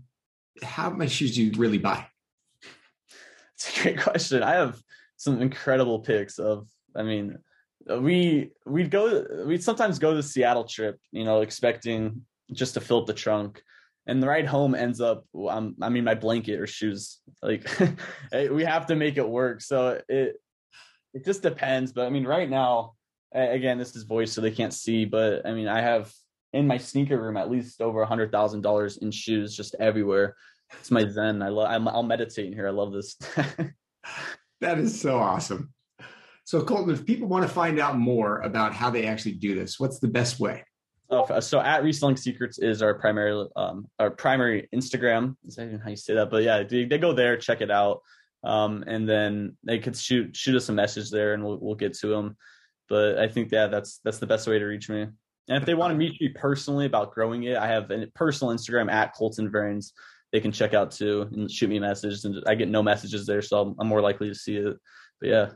how 0.62 0.90
many 0.90 1.10
shoes 1.10 1.36
do 1.36 1.44
you 1.44 1.52
really 1.58 1.78
buy? 1.78 2.08
It's 3.56 3.80
a 3.80 3.84
great 3.84 4.02
question. 4.02 4.44
I 4.44 4.54
have 4.56 4.82
some 5.18 5.42
incredible 5.42 6.00
picks 6.00 6.40
of 6.40 6.68
I 6.96 7.04
mean, 7.04 7.38
we 7.88 8.52
we'd 8.66 8.92
go 8.92 9.26
we'd 9.46 9.64
sometimes 9.64 10.00
go 10.00 10.12
to 10.12 10.18
the 10.18 10.24
Seattle 10.24 10.64
trip, 10.64 11.00
you 11.12 11.24
know, 11.26 11.42
expecting 11.42 12.26
just 12.52 12.74
to 12.76 12.82
fill 12.82 13.00
up 13.00 13.08
the 13.08 13.14
trunk. 13.14 13.62
and 14.06 14.22
the 14.22 14.28
ride 14.28 14.46
home 14.46 14.76
ends 14.76 15.00
up 15.00 15.26
um, 15.50 15.76
i 15.82 15.90
mean 15.90 16.04
my 16.04 16.16
blanket 16.16 16.60
or 16.60 16.68
shoes 16.68 17.20
like 17.42 17.66
we 18.52 18.64
have 18.64 18.86
to 18.86 18.96
make 18.96 19.18
it 19.18 19.28
work 19.28 19.62
so 19.62 20.00
it 20.10 20.36
it 21.14 21.26
just 21.26 21.42
depends 21.42 21.92
but 21.94 22.06
i 22.06 22.10
mean 22.10 22.26
right 22.26 22.50
now 22.50 22.94
again 23.34 23.78
this 23.78 23.96
is 23.96 24.04
voice 24.04 24.32
so 24.32 24.42
they 24.42 24.52
can't 24.52 24.74
see 24.74 25.06
but 25.06 25.46
i 25.46 25.54
mean 25.54 25.68
i 25.68 25.82
have 25.82 26.12
in 26.54 26.68
my 26.68 26.78
sneaker 26.78 27.20
room 27.20 27.38
at 27.38 27.50
least 27.50 27.82
over 27.82 28.02
a 28.02 28.06
hundred 28.06 28.32
thousand 28.32 28.62
dollars 28.62 28.98
in 28.98 29.12
shoes 29.12 29.56
just 29.56 29.76
everywhere 29.80 30.36
it's 30.80 30.92
my 30.92 31.08
zen 31.08 31.42
i 31.42 31.50
love 31.50 31.68
i 31.68 31.78
will 31.78 32.04
meditate 32.04 32.46
in 32.46 32.54
here 32.54 32.68
i 32.68 32.72
love 32.72 32.94
this 32.94 33.16
that 34.62 34.78
is 34.78 35.00
so 35.00 35.18
awesome 35.18 35.74
so 36.44 36.62
colton 36.62 36.94
if 36.94 37.06
people 37.06 37.28
want 37.28 37.44
to 37.44 37.54
find 37.54 37.80
out 37.80 37.98
more 37.98 38.40
about 38.42 38.74
how 38.74 38.90
they 38.90 39.06
actually 39.06 39.34
do 39.34 39.56
this 39.56 39.80
what's 39.80 40.00
the 40.00 40.08
best 40.08 40.40
way 40.40 40.64
uh, 41.10 41.42
so 41.42 41.60
at 41.60 41.84
reselling 41.84 42.18
secrets 42.18 42.60
is 42.60 42.82
our 42.82 42.94
primary 42.94 43.48
um, 43.56 43.88
our 44.00 44.10
primary 44.10 44.68
Instagram. 44.74 45.36
Is 45.46 45.56
that 45.56 45.68
even 45.68 45.80
how 45.80 45.90
you 45.90 45.96
say 45.96 46.16
that? 46.16 46.30
But 46.30 46.44
yeah, 46.44 46.64
they, 46.64 46.86
they 46.86 46.98
go 46.98 47.14
there, 47.14 47.38
check 47.38 47.62
it 47.62 47.70
out, 47.70 48.02
um, 48.44 48.84
and 48.88 49.08
then 49.08 49.58
they 49.64 49.80
could 49.80 49.96
shoot 49.96 50.36
shoot 50.36 50.56
us 50.56 50.70
a 50.70 50.74
message 50.74 51.12
there, 51.12 51.34
and 51.34 51.44
we'll 51.44 51.60
we'll 51.60 51.76
get 51.76 51.94
to 52.00 52.08
them. 52.08 52.38
But 52.94 53.18
I 53.18 53.28
think 53.28 53.52
yeah, 53.52 53.66
that's 53.66 54.00
that's 54.04 54.20
the 54.20 54.28
best 54.28 54.48
way 54.48 54.60
to 54.60 54.66
reach 54.66 54.88
me. 54.88 55.02
And 55.02 55.58
if 55.58 55.66
they 55.66 55.74
want 55.74 55.94
to 55.94 55.98
meet 55.98 56.22
me 56.22 56.30
personally 56.30 56.86
about 56.86 57.12
growing 57.12 57.42
it, 57.42 57.58
I 57.58 57.66
have 57.66 57.90
a 57.90 58.06
personal 58.14 58.54
Instagram 58.54 58.92
at 58.92 59.16
Colton 59.16 59.50
Vrains. 59.50 59.94
They 60.32 60.40
can 60.40 60.52
check 60.52 60.76
out 60.76 60.92
too 60.92 61.28
and 61.32 61.50
shoot 61.50 61.72
me 61.72 61.80
messages, 61.80 62.26
and 62.26 62.44
I 62.46 62.54
get 62.54 62.70
no 62.70 62.84
messages 62.84 63.26
there, 63.26 63.42
so 63.42 63.76
I'm 63.80 63.88
more 63.88 64.00
likely 64.00 64.28
to 64.28 64.36
see 64.36 64.58
it. 64.58 64.78
But 65.20 65.28
yeah, 65.28 65.50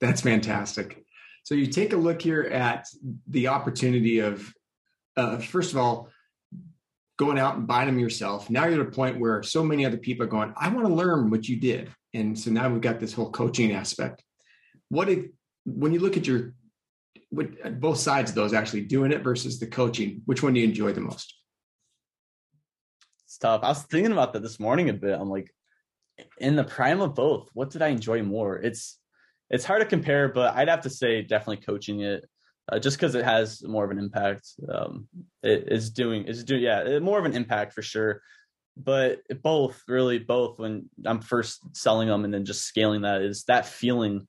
that's 0.00 0.22
fantastic. 0.22 1.04
So 1.44 1.54
you 1.54 1.68
take 1.68 1.92
a 1.92 1.96
look 1.96 2.20
here 2.20 2.42
at 2.42 2.88
the 3.28 3.46
opportunity 3.46 4.18
of 4.18 4.52
uh, 5.16 5.38
first 5.38 5.70
of 5.70 5.78
all, 5.78 6.08
going 7.18 7.38
out 7.38 7.54
and 7.54 7.68
buying 7.68 7.86
them 7.86 8.00
yourself. 8.00 8.50
Now 8.50 8.66
you're 8.66 8.80
at 8.80 8.88
a 8.88 8.90
point 8.90 9.20
where 9.20 9.44
so 9.44 9.62
many 9.62 9.86
other 9.86 9.96
people 9.96 10.26
are 10.26 10.28
going, 10.28 10.52
I 10.56 10.70
want 10.70 10.88
to 10.88 10.92
learn 10.92 11.30
what 11.30 11.48
you 11.48 11.54
did. 11.60 11.92
And 12.14 12.36
so 12.36 12.50
now 12.50 12.68
we've 12.68 12.80
got 12.80 12.98
this 12.98 13.12
whole 13.12 13.30
coaching 13.30 13.70
aspect. 13.70 14.24
What 14.88 15.08
when 15.76 15.92
you 15.92 16.00
look 16.00 16.16
at 16.16 16.26
your, 16.26 16.54
what, 17.30 17.80
both 17.80 17.98
sides 17.98 18.30
of 18.30 18.34
those 18.34 18.52
actually 18.52 18.82
doing 18.82 19.12
it 19.12 19.22
versus 19.22 19.58
the 19.58 19.66
coaching, 19.66 20.22
which 20.26 20.42
one 20.42 20.54
do 20.54 20.60
you 20.60 20.66
enjoy 20.66 20.92
the 20.92 21.00
most? 21.00 21.34
It's 23.24 23.38
tough. 23.38 23.62
I 23.62 23.68
was 23.68 23.82
thinking 23.82 24.12
about 24.12 24.32
that 24.32 24.42
this 24.42 24.58
morning 24.60 24.88
a 24.88 24.94
bit. 24.94 25.18
I'm 25.18 25.30
like, 25.30 25.50
in 26.38 26.56
the 26.56 26.64
prime 26.64 27.00
of 27.00 27.14
both, 27.14 27.50
what 27.52 27.70
did 27.70 27.82
I 27.82 27.88
enjoy 27.88 28.22
more? 28.22 28.56
It's, 28.56 28.98
it's 29.50 29.64
hard 29.64 29.80
to 29.80 29.86
compare, 29.86 30.28
but 30.28 30.54
I'd 30.56 30.68
have 30.68 30.82
to 30.82 30.90
say 30.90 31.22
definitely 31.22 31.64
coaching 31.64 32.00
it 32.00 32.24
uh, 32.70 32.78
just 32.78 32.98
because 32.98 33.14
it 33.14 33.24
has 33.24 33.62
more 33.64 33.84
of 33.84 33.90
an 33.90 33.98
impact. 33.98 34.48
Um, 34.68 35.08
it 35.42 35.64
is 35.68 35.90
doing 35.90 36.24
is 36.24 36.44
doing 36.44 36.62
yeah 36.62 36.98
more 36.98 37.18
of 37.18 37.24
an 37.24 37.34
impact 37.34 37.72
for 37.72 37.82
sure. 37.82 38.22
But 38.76 39.22
both 39.42 39.82
really 39.88 40.18
both 40.18 40.58
when 40.58 40.88
I'm 41.04 41.20
first 41.20 41.76
selling 41.76 42.08
them 42.08 42.24
and 42.24 42.32
then 42.32 42.44
just 42.44 42.64
scaling 42.64 43.02
that 43.02 43.22
is 43.22 43.44
that 43.44 43.66
feeling 43.66 44.28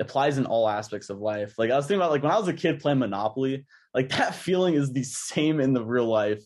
applies 0.00 0.38
in 0.38 0.46
all 0.46 0.68
aspects 0.68 1.10
of 1.10 1.18
life. 1.18 1.58
Like 1.58 1.70
I 1.70 1.76
was 1.76 1.86
thinking 1.86 2.00
about 2.00 2.10
like 2.10 2.22
when 2.22 2.32
I 2.32 2.38
was 2.38 2.48
a 2.48 2.52
kid 2.52 2.80
playing 2.80 2.98
Monopoly, 2.98 3.64
like 3.94 4.08
that 4.10 4.34
feeling 4.46 4.74
is 4.74 4.92
the 4.92 5.02
same 5.02 5.60
in 5.60 5.72
the 5.72 5.84
real 5.84 6.06
life. 6.06 6.42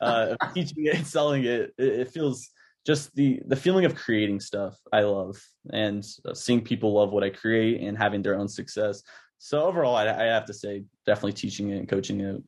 Uh, 0.00 0.36
teaching 0.54 0.86
it 0.86 0.94
and 0.94 1.06
selling 1.06 1.44
it, 1.44 1.74
it, 1.76 1.88
it 2.00 2.10
feels 2.10 2.50
just 2.86 3.12
the 3.16 3.40
the 3.46 3.56
feeling 3.56 3.84
of 3.84 3.94
creating 3.96 4.38
stuff 4.38 4.78
I 4.92 5.00
love 5.00 5.36
and 5.72 6.06
uh, 6.24 6.34
seeing 6.34 6.62
people 6.62 6.92
love 6.92 7.10
what 7.10 7.24
I 7.24 7.30
create 7.30 7.80
and 7.80 7.98
having 7.98 8.22
their 8.22 8.36
own 8.36 8.48
success. 8.48 9.02
So 9.38 9.64
overall, 9.64 9.96
I, 9.96 10.08
I 10.08 10.24
have 10.24 10.46
to 10.46 10.54
say 10.54 10.84
definitely 11.04 11.32
teaching 11.32 11.70
it 11.70 11.78
and 11.78 11.88
coaching 11.88 12.20
it. 12.20 12.42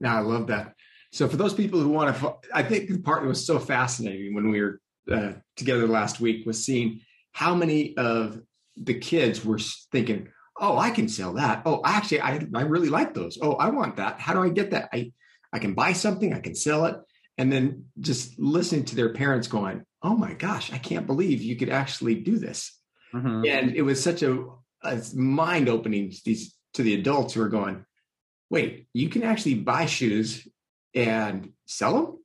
Now 0.00 0.16
I 0.16 0.20
love 0.20 0.46
that. 0.48 0.74
So 1.12 1.28
for 1.28 1.36
those 1.36 1.54
people 1.54 1.80
who 1.80 1.90
want 1.90 2.16
to, 2.16 2.34
I 2.52 2.62
think 2.62 2.88
the 2.88 2.98
part 2.98 3.22
that 3.22 3.28
was 3.28 3.46
so 3.46 3.58
fascinating 3.58 4.34
when 4.34 4.50
we 4.50 4.60
were 4.60 4.80
uh, 5.12 5.32
together 5.56 5.86
last 5.86 6.20
week 6.20 6.44
was 6.46 6.64
seeing 6.64 7.00
how 7.32 7.54
many 7.54 7.96
of 7.96 8.40
the 8.76 8.94
kids 8.94 9.44
were 9.44 9.58
thinking, 9.58 10.28
"Oh, 10.60 10.78
I 10.78 10.90
can 10.90 11.08
sell 11.08 11.34
that. 11.34 11.62
Oh, 11.64 11.82
actually, 11.84 12.20
I 12.20 12.46
I 12.54 12.62
really 12.62 12.88
like 12.88 13.14
those. 13.14 13.38
Oh, 13.40 13.54
I 13.54 13.70
want 13.70 13.96
that. 13.96 14.20
How 14.20 14.34
do 14.34 14.42
I 14.42 14.48
get 14.48 14.70
that? 14.70 14.88
I 14.92 15.12
I 15.52 15.58
can 15.58 15.74
buy 15.74 15.92
something. 15.92 16.32
I 16.32 16.40
can 16.40 16.54
sell 16.54 16.86
it." 16.86 16.96
And 17.36 17.52
then 17.52 17.86
just 17.98 18.38
listening 18.38 18.84
to 18.86 18.96
their 18.96 19.12
parents 19.12 19.48
going, 19.48 19.84
"Oh 20.02 20.16
my 20.16 20.34
gosh, 20.34 20.72
I 20.72 20.78
can't 20.78 21.06
believe 21.06 21.42
you 21.42 21.56
could 21.56 21.70
actually 21.70 22.16
do 22.16 22.38
this." 22.38 22.78
Mm-hmm. 23.14 23.44
And 23.46 23.76
it 23.76 23.82
was 23.82 24.02
such 24.02 24.22
a 24.22 24.46
it's 24.84 25.14
mind 25.14 25.68
opening 25.68 26.12
these 26.24 26.54
to 26.74 26.82
the 26.82 26.94
adults 26.94 27.34
who 27.34 27.42
are 27.42 27.48
going, 27.48 27.84
wait, 28.50 28.86
you 28.92 29.08
can 29.08 29.22
actually 29.22 29.54
buy 29.54 29.86
shoes 29.86 30.46
and 30.94 31.50
sell 31.66 31.94
them? 31.94 32.18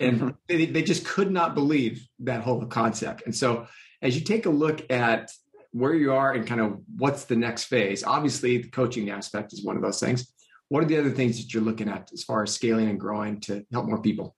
And 0.00 0.20
mm-hmm. 0.20 0.28
they, 0.46 0.66
they 0.66 0.82
just 0.82 1.04
could 1.04 1.30
not 1.30 1.54
believe 1.54 2.06
that 2.20 2.42
whole 2.42 2.64
concept. 2.66 3.22
And 3.26 3.34
so 3.34 3.66
as 4.00 4.16
you 4.16 4.24
take 4.24 4.46
a 4.46 4.50
look 4.50 4.90
at 4.90 5.30
where 5.72 5.94
you 5.94 6.12
are 6.12 6.32
and 6.32 6.46
kind 6.46 6.60
of 6.60 6.80
what's 6.96 7.24
the 7.24 7.36
next 7.36 7.64
phase, 7.64 8.04
obviously 8.04 8.58
the 8.58 8.68
coaching 8.68 9.10
aspect 9.10 9.52
is 9.52 9.64
one 9.64 9.76
of 9.76 9.82
those 9.82 10.00
things. 10.00 10.32
What 10.68 10.82
are 10.82 10.86
the 10.86 10.98
other 10.98 11.10
things 11.10 11.38
that 11.38 11.52
you're 11.52 11.62
looking 11.62 11.88
at 11.88 12.10
as 12.12 12.24
far 12.24 12.42
as 12.42 12.54
scaling 12.54 12.88
and 12.88 13.00
growing 13.00 13.40
to 13.42 13.64
help 13.72 13.86
more 13.86 14.00
people? 14.00 14.34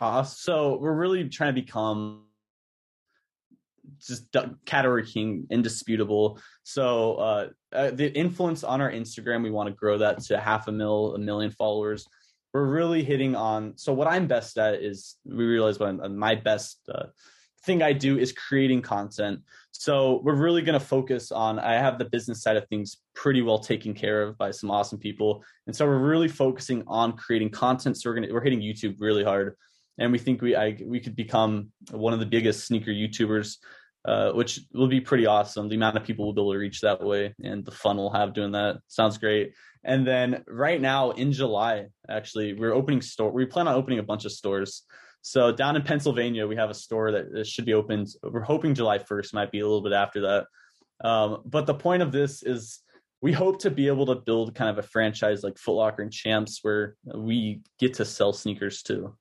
Uh, 0.00 0.22
so 0.22 0.78
we're 0.78 0.94
really 0.94 1.28
trying 1.28 1.54
to 1.54 1.60
become 1.60 2.24
just 4.06 4.34
category 4.64 5.06
king, 5.06 5.46
indisputable. 5.50 6.40
So 6.62 7.14
uh, 7.16 7.48
uh, 7.72 7.90
the 7.90 8.10
influence 8.16 8.64
on 8.64 8.80
our 8.80 8.90
Instagram, 8.90 9.42
we 9.42 9.50
want 9.50 9.68
to 9.68 9.74
grow 9.74 9.98
that 9.98 10.20
to 10.24 10.38
half 10.38 10.68
a 10.68 10.72
mil, 10.72 11.14
a 11.14 11.18
million 11.18 11.50
followers. 11.50 12.06
We're 12.52 12.64
really 12.64 13.04
hitting 13.04 13.36
on. 13.36 13.76
So 13.76 13.92
what 13.92 14.08
I'm 14.08 14.26
best 14.26 14.58
at 14.58 14.74
is 14.74 15.16
we 15.24 15.44
realize 15.44 15.78
what 15.78 15.88
I'm, 15.88 16.16
my 16.16 16.34
best 16.34 16.80
uh, 16.92 17.06
thing 17.64 17.82
I 17.82 17.92
do 17.92 18.18
is 18.18 18.32
creating 18.32 18.82
content. 18.82 19.40
So 19.72 20.20
we're 20.24 20.34
really 20.34 20.62
going 20.62 20.78
to 20.78 20.84
focus 20.84 21.30
on. 21.32 21.58
I 21.58 21.74
have 21.74 21.98
the 21.98 22.04
business 22.04 22.42
side 22.42 22.56
of 22.56 22.66
things 22.68 22.98
pretty 23.14 23.42
well 23.42 23.58
taken 23.58 23.94
care 23.94 24.22
of 24.22 24.38
by 24.38 24.50
some 24.50 24.70
awesome 24.70 24.98
people, 24.98 25.44
and 25.66 25.74
so 25.74 25.86
we're 25.86 25.98
really 25.98 26.28
focusing 26.28 26.82
on 26.86 27.16
creating 27.16 27.50
content. 27.50 27.96
So 27.96 28.10
we're 28.10 28.14
gonna 28.14 28.32
we're 28.32 28.42
hitting 28.42 28.60
YouTube 28.60 28.96
really 29.00 29.24
hard 29.24 29.56
and 29.98 30.10
we 30.10 30.18
think 30.18 30.42
we 30.42 30.56
I, 30.56 30.76
we 30.84 30.98
could 30.98 31.14
become 31.14 31.70
one 31.90 32.12
of 32.12 32.18
the 32.18 32.26
biggest 32.26 32.66
sneaker 32.66 32.90
YouTubers 32.90 33.58
uh, 34.06 34.32
which 34.32 34.60
will 34.72 34.88
be 34.88 35.00
pretty 35.00 35.26
awesome. 35.26 35.68
The 35.68 35.76
amount 35.76 35.96
of 35.96 36.04
people 36.04 36.24
we'll 36.24 36.34
be 36.34 36.40
able 36.40 36.52
to 36.54 36.58
reach 36.58 36.80
that 36.80 37.04
way 37.04 37.34
and 37.42 37.64
the 37.64 37.70
fun 37.70 37.98
we'll 37.98 38.10
have 38.10 38.32
doing 38.32 38.52
that 38.52 38.78
sounds 38.88 39.18
great. 39.18 39.52
And 39.84 40.06
then 40.06 40.42
right 40.48 40.80
now 40.80 41.10
in 41.10 41.32
July, 41.32 41.86
actually, 42.08 42.54
we're 42.54 42.74
opening 42.74 43.02
store. 43.02 43.30
We 43.30 43.46
plan 43.46 43.68
on 43.68 43.74
opening 43.74 43.98
a 43.98 44.02
bunch 44.02 44.24
of 44.24 44.32
stores. 44.32 44.84
So 45.22 45.52
down 45.52 45.76
in 45.76 45.82
Pennsylvania, 45.82 46.46
we 46.46 46.56
have 46.56 46.70
a 46.70 46.74
store 46.74 47.12
that 47.12 47.46
should 47.46 47.66
be 47.66 47.74
opened. 47.74 48.08
We're 48.22 48.40
hoping 48.40 48.74
July 48.74 48.98
1st, 48.98 49.34
might 49.34 49.52
be 49.52 49.60
a 49.60 49.64
little 49.64 49.82
bit 49.82 49.92
after 49.92 50.20
that. 50.22 50.46
Um, 51.06 51.42
but 51.44 51.66
the 51.66 51.74
point 51.74 52.02
of 52.02 52.12
this 52.12 52.42
is 52.42 52.80
we 53.22 53.32
hope 53.32 53.60
to 53.60 53.70
be 53.70 53.86
able 53.86 54.06
to 54.06 54.14
build 54.14 54.54
kind 54.54 54.70
of 54.70 54.78
a 54.78 54.86
franchise 54.86 55.42
like 55.42 55.58
Foot 55.58 55.74
Locker 55.74 56.02
and 56.02 56.12
Champs 56.12 56.60
where 56.62 56.96
we 57.04 57.60
get 57.78 57.94
to 57.94 58.04
sell 58.04 58.32
sneakers 58.32 58.82
too, 58.82 59.14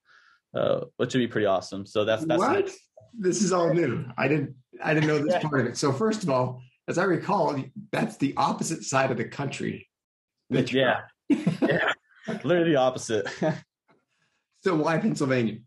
uh, 0.53 0.81
which 0.97 1.13
would 1.13 1.19
be 1.19 1.27
pretty 1.27 1.47
awesome. 1.47 1.85
So 1.85 2.05
that's 2.05 2.25
that's 2.25 2.39
what? 2.39 2.71
this 3.17 3.41
is 3.41 3.51
all 3.51 3.73
new. 3.73 4.05
I 4.17 4.27
didn't 4.27 4.55
I 4.83 4.93
didn't 4.93 5.07
know 5.07 5.19
this 5.19 5.41
part 5.43 5.61
of 5.61 5.67
it. 5.67 5.77
So 5.77 5.91
first 5.91 6.23
of 6.23 6.29
all, 6.29 6.61
as 6.87 6.97
I 6.97 7.03
recall, 7.03 7.61
that's 7.91 8.17
the 8.17 8.33
opposite 8.37 8.83
side 8.83 9.11
of 9.11 9.17
the 9.17 9.25
country. 9.25 9.87
yeah. 10.49 11.01
yeah. 11.29 11.91
Literally 12.43 12.71
the 12.71 12.77
opposite. 12.77 13.27
so 14.63 14.75
why 14.75 14.97
Pennsylvania? 14.97 15.57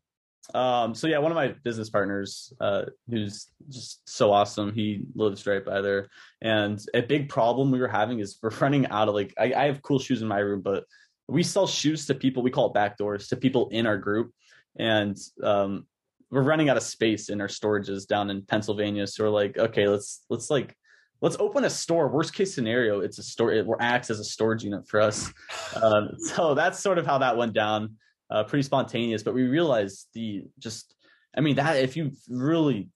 Um, 0.55 0.95
so 0.95 1.07
yeah, 1.07 1.19
one 1.19 1.31
of 1.31 1.37
my 1.37 1.55
business 1.63 1.89
partners, 1.89 2.53
uh, 2.61 2.85
who's 3.09 3.49
just 3.69 4.09
so 4.09 4.33
awesome, 4.33 4.73
he 4.73 5.03
lives 5.15 5.47
right 5.47 5.65
by 5.65 5.81
there. 5.81 6.09
And 6.41 6.85
a 6.95 7.01
big 7.01 7.29
problem 7.29 7.71
we 7.71 7.81
were 7.81 7.89
having 7.89 8.19
is 8.19 8.39
we're 8.43 8.51
running 8.51 8.87
out 8.89 9.09
of 9.09 9.15
like 9.15 9.33
I, 9.39 9.53
I 9.55 9.65
have 9.67 9.83
cool 9.83 9.99
shoes 9.99 10.23
in 10.23 10.29
my 10.29 10.39
room, 10.39 10.61
but 10.61 10.85
we 11.29 11.43
sell 11.43 11.67
shoes 11.67 12.07
to 12.07 12.15
people, 12.15 12.43
we 12.43 12.51
call 12.51 12.73
it 12.73 12.75
backdoors 12.75 13.29
to 13.29 13.37
people 13.37 13.69
in 13.71 13.87
our 13.87 13.97
group. 13.97 14.33
And 14.79 15.17
um, 15.43 15.87
we're 16.31 16.43
running 16.43 16.69
out 16.69 16.77
of 16.77 16.83
space 16.83 17.29
in 17.29 17.41
our 17.41 17.49
storages 17.49 18.07
down 18.07 18.31
in 18.31 18.43
Pennsylvania. 18.43 19.07
So 19.07 19.25
we're 19.25 19.31
like, 19.31 19.59
okay, 19.59 19.87
let's 19.87 20.25
let's 20.29 20.51
like 20.51 20.77
let's 21.21 21.37
open 21.39 21.65
a 21.65 21.71
store. 21.71 22.09
Worst 22.09 22.35
case 22.35 22.55
scenario, 22.55 23.01
it's 23.01 23.19
a 23.19 23.23
store. 23.23 23.53
It 23.53 23.67
acts 23.81 24.11
as 24.11 24.19
a 24.19 24.25
storage 24.25 24.65
unit 24.65 24.89
for 24.89 25.01
us. 25.01 25.33
Um, 25.83 26.11
so 26.19 26.55
that's 26.55 26.79
sort 26.79 26.99
of 26.99 27.07
how 27.07 27.17
that 27.19 27.39
went 27.39 27.55
down. 27.55 27.97
Uh, 28.33 28.45
pretty 28.45 28.63
spontaneous, 28.63 29.23
but 29.23 29.35
we 29.35 29.45
realized 29.45 30.09
the 30.15 30.45
just. 30.59 30.95
I 31.37 31.41
mean 31.41 31.57
that 31.57 31.77
if 31.77 31.97
you 31.97 32.13
really 32.29 32.91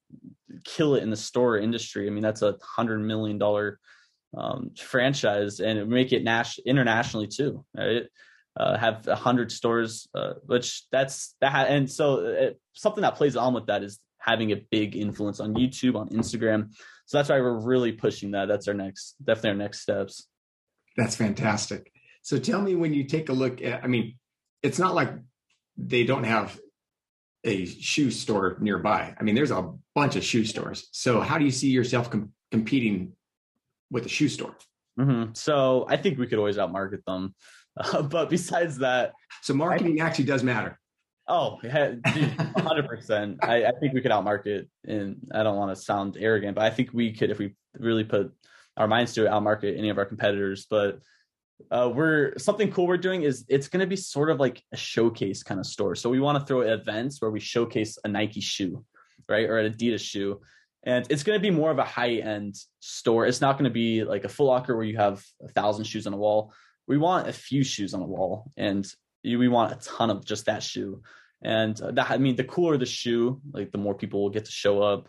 kill 0.64 0.94
it 0.94 1.02
in 1.02 1.10
the 1.10 1.16
store 1.16 1.58
industry, 1.58 2.06
I 2.06 2.10
mean 2.10 2.22
that's 2.22 2.42
a 2.42 2.56
hundred 2.62 3.00
million 3.00 3.38
dollar 3.38 3.78
um, 4.36 4.70
franchise, 4.78 5.60
and 5.60 5.88
make 5.88 6.12
it 6.12 6.24
nas- 6.24 6.60
internationally 6.64 7.26
too. 7.26 7.64
Right? 7.76 8.06
uh, 8.56 8.78
have 8.78 9.06
a 9.06 9.14
hundred 9.14 9.52
stores, 9.52 10.08
uh, 10.14 10.34
which 10.46 10.84
that's 10.90 11.34
that. 11.40 11.52
Ha- 11.52 11.66
and 11.68 11.90
so 11.90 12.18
it, 12.20 12.52
uh, 12.52 12.54
something 12.72 13.02
that 13.02 13.16
plays 13.16 13.36
on 13.36 13.54
with 13.54 13.66
that 13.66 13.82
is 13.82 14.00
having 14.18 14.52
a 14.52 14.56
big 14.56 14.96
influence 14.96 15.40
on 15.40 15.54
YouTube, 15.54 15.94
on 15.94 16.08
Instagram. 16.08 16.72
So 17.06 17.18
that's 17.18 17.28
why 17.28 17.38
we're 17.40 17.60
really 17.60 17.92
pushing 17.92 18.32
that. 18.32 18.48
That's 18.48 18.66
our 18.66 18.74
next, 18.74 19.14
definitely 19.22 19.50
our 19.50 19.56
next 19.56 19.80
steps. 19.80 20.26
That's 20.96 21.14
fantastic. 21.14 21.92
So 22.22 22.38
tell 22.38 22.60
me 22.60 22.74
when 22.74 22.92
you 22.92 23.04
take 23.04 23.28
a 23.28 23.32
look 23.32 23.62
at, 23.62 23.84
I 23.84 23.86
mean, 23.86 24.16
it's 24.66 24.78
not 24.78 24.94
like 24.94 25.12
they 25.76 26.04
don't 26.04 26.24
have 26.24 26.58
a 27.44 27.64
shoe 27.66 28.10
store 28.10 28.56
nearby. 28.60 29.14
I 29.18 29.22
mean, 29.22 29.36
there's 29.36 29.52
a 29.52 29.72
bunch 29.94 30.16
of 30.16 30.24
shoe 30.24 30.44
stores. 30.44 30.88
So 30.90 31.20
how 31.20 31.38
do 31.38 31.44
you 31.44 31.52
see 31.52 31.70
yourself 31.70 32.10
com- 32.10 32.32
competing 32.50 33.12
with 33.90 34.06
a 34.06 34.08
shoe 34.08 34.28
store? 34.28 34.56
Mm-hmm. 34.98 35.34
So 35.34 35.86
I 35.88 35.96
think 35.96 36.18
we 36.18 36.26
could 36.26 36.38
always 36.38 36.56
outmarket 36.56 37.04
them. 37.06 37.34
Uh, 37.78 38.02
but 38.16 38.28
besides 38.28 38.78
that, 38.78 39.12
so 39.42 39.54
marketing 39.54 40.00
I, 40.00 40.06
actually 40.06 40.24
does 40.24 40.42
matter. 40.42 40.78
Oh, 41.28 41.58
hundred 41.64 42.88
percent. 42.88 43.38
I, 43.42 43.66
I 43.66 43.72
think 43.80 43.94
we 43.94 44.00
could 44.00 44.12
outmarket, 44.12 44.68
and 44.86 45.28
I 45.34 45.42
don't 45.42 45.56
want 45.56 45.76
to 45.76 45.82
sound 45.82 46.16
arrogant, 46.18 46.54
but 46.54 46.64
I 46.64 46.70
think 46.70 46.90
we 46.92 47.12
could 47.12 47.30
if 47.30 47.38
we 47.38 47.56
really 47.78 48.04
put 48.04 48.32
our 48.76 48.86
minds 48.86 49.12
to 49.14 49.26
it, 49.26 49.30
outmarket 49.30 49.76
any 49.76 49.88
of 49.88 49.98
our 49.98 50.04
competitors. 50.04 50.66
But 50.70 51.00
uh, 51.70 51.90
we're 51.92 52.36
something 52.38 52.70
cool 52.70 52.86
we're 52.86 52.96
doing 52.96 53.22
is 53.22 53.44
it's 53.48 53.68
going 53.68 53.80
to 53.80 53.86
be 53.86 53.96
sort 53.96 54.30
of 54.30 54.38
like 54.38 54.62
a 54.72 54.76
showcase 54.76 55.42
kind 55.42 55.58
of 55.58 55.66
store. 55.66 55.94
So 55.94 56.10
we 56.10 56.20
want 56.20 56.38
to 56.38 56.46
throw 56.46 56.60
events 56.60 57.20
where 57.20 57.30
we 57.30 57.40
showcase 57.40 57.98
a 58.04 58.08
Nike 58.08 58.40
shoe, 58.40 58.84
right, 59.28 59.48
or 59.48 59.58
an 59.58 59.72
Adidas 59.72 60.00
shoe, 60.00 60.40
and 60.84 61.06
it's 61.10 61.22
going 61.22 61.38
to 61.38 61.42
be 61.42 61.50
more 61.50 61.70
of 61.70 61.78
a 61.78 61.84
high 61.84 62.16
end 62.16 62.56
store. 62.80 63.26
It's 63.26 63.40
not 63.40 63.54
going 63.54 63.64
to 63.64 63.70
be 63.70 64.04
like 64.04 64.24
a 64.24 64.28
Foot 64.28 64.44
Locker 64.44 64.76
where 64.76 64.84
you 64.84 64.96
have 64.96 65.24
a 65.42 65.48
thousand 65.48 65.84
shoes 65.84 66.06
on 66.06 66.12
a 66.12 66.18
wall. 66.18 66.52
We 66.86 66.98
want 66.98 67.28
a 67.28 67.32
few 67.32 67.64
shoes 67.64 67.94
on 67.94 68.02
a 68.02 68.06
wall, 68.06 68.50
and 68.56 68.86
we 69.24 69.48
want 69.48 69.72
a 69.72 69.76
ton 69.76 70.10
of 70.10 70.24
just 70.24 70.46
that 70.46 70.62
shoe. 70.62 71.02
And 71.42 71.76
that 71.76 72.10
I 72.10 72.18
mean, 72.18 72.36
the 72.36 72.44
cooler 72.44 72.76
the 72.76 72.86
shoe, 72.86 73.40
like 73.52 73.72
the 73.72 73.78
more 73.78 73.94
people 73.94 74.22
will 74.22 74.30
get 74.30 74.44
to 74.44 74.52
show 74.52 74.82
up. 74.82 75.08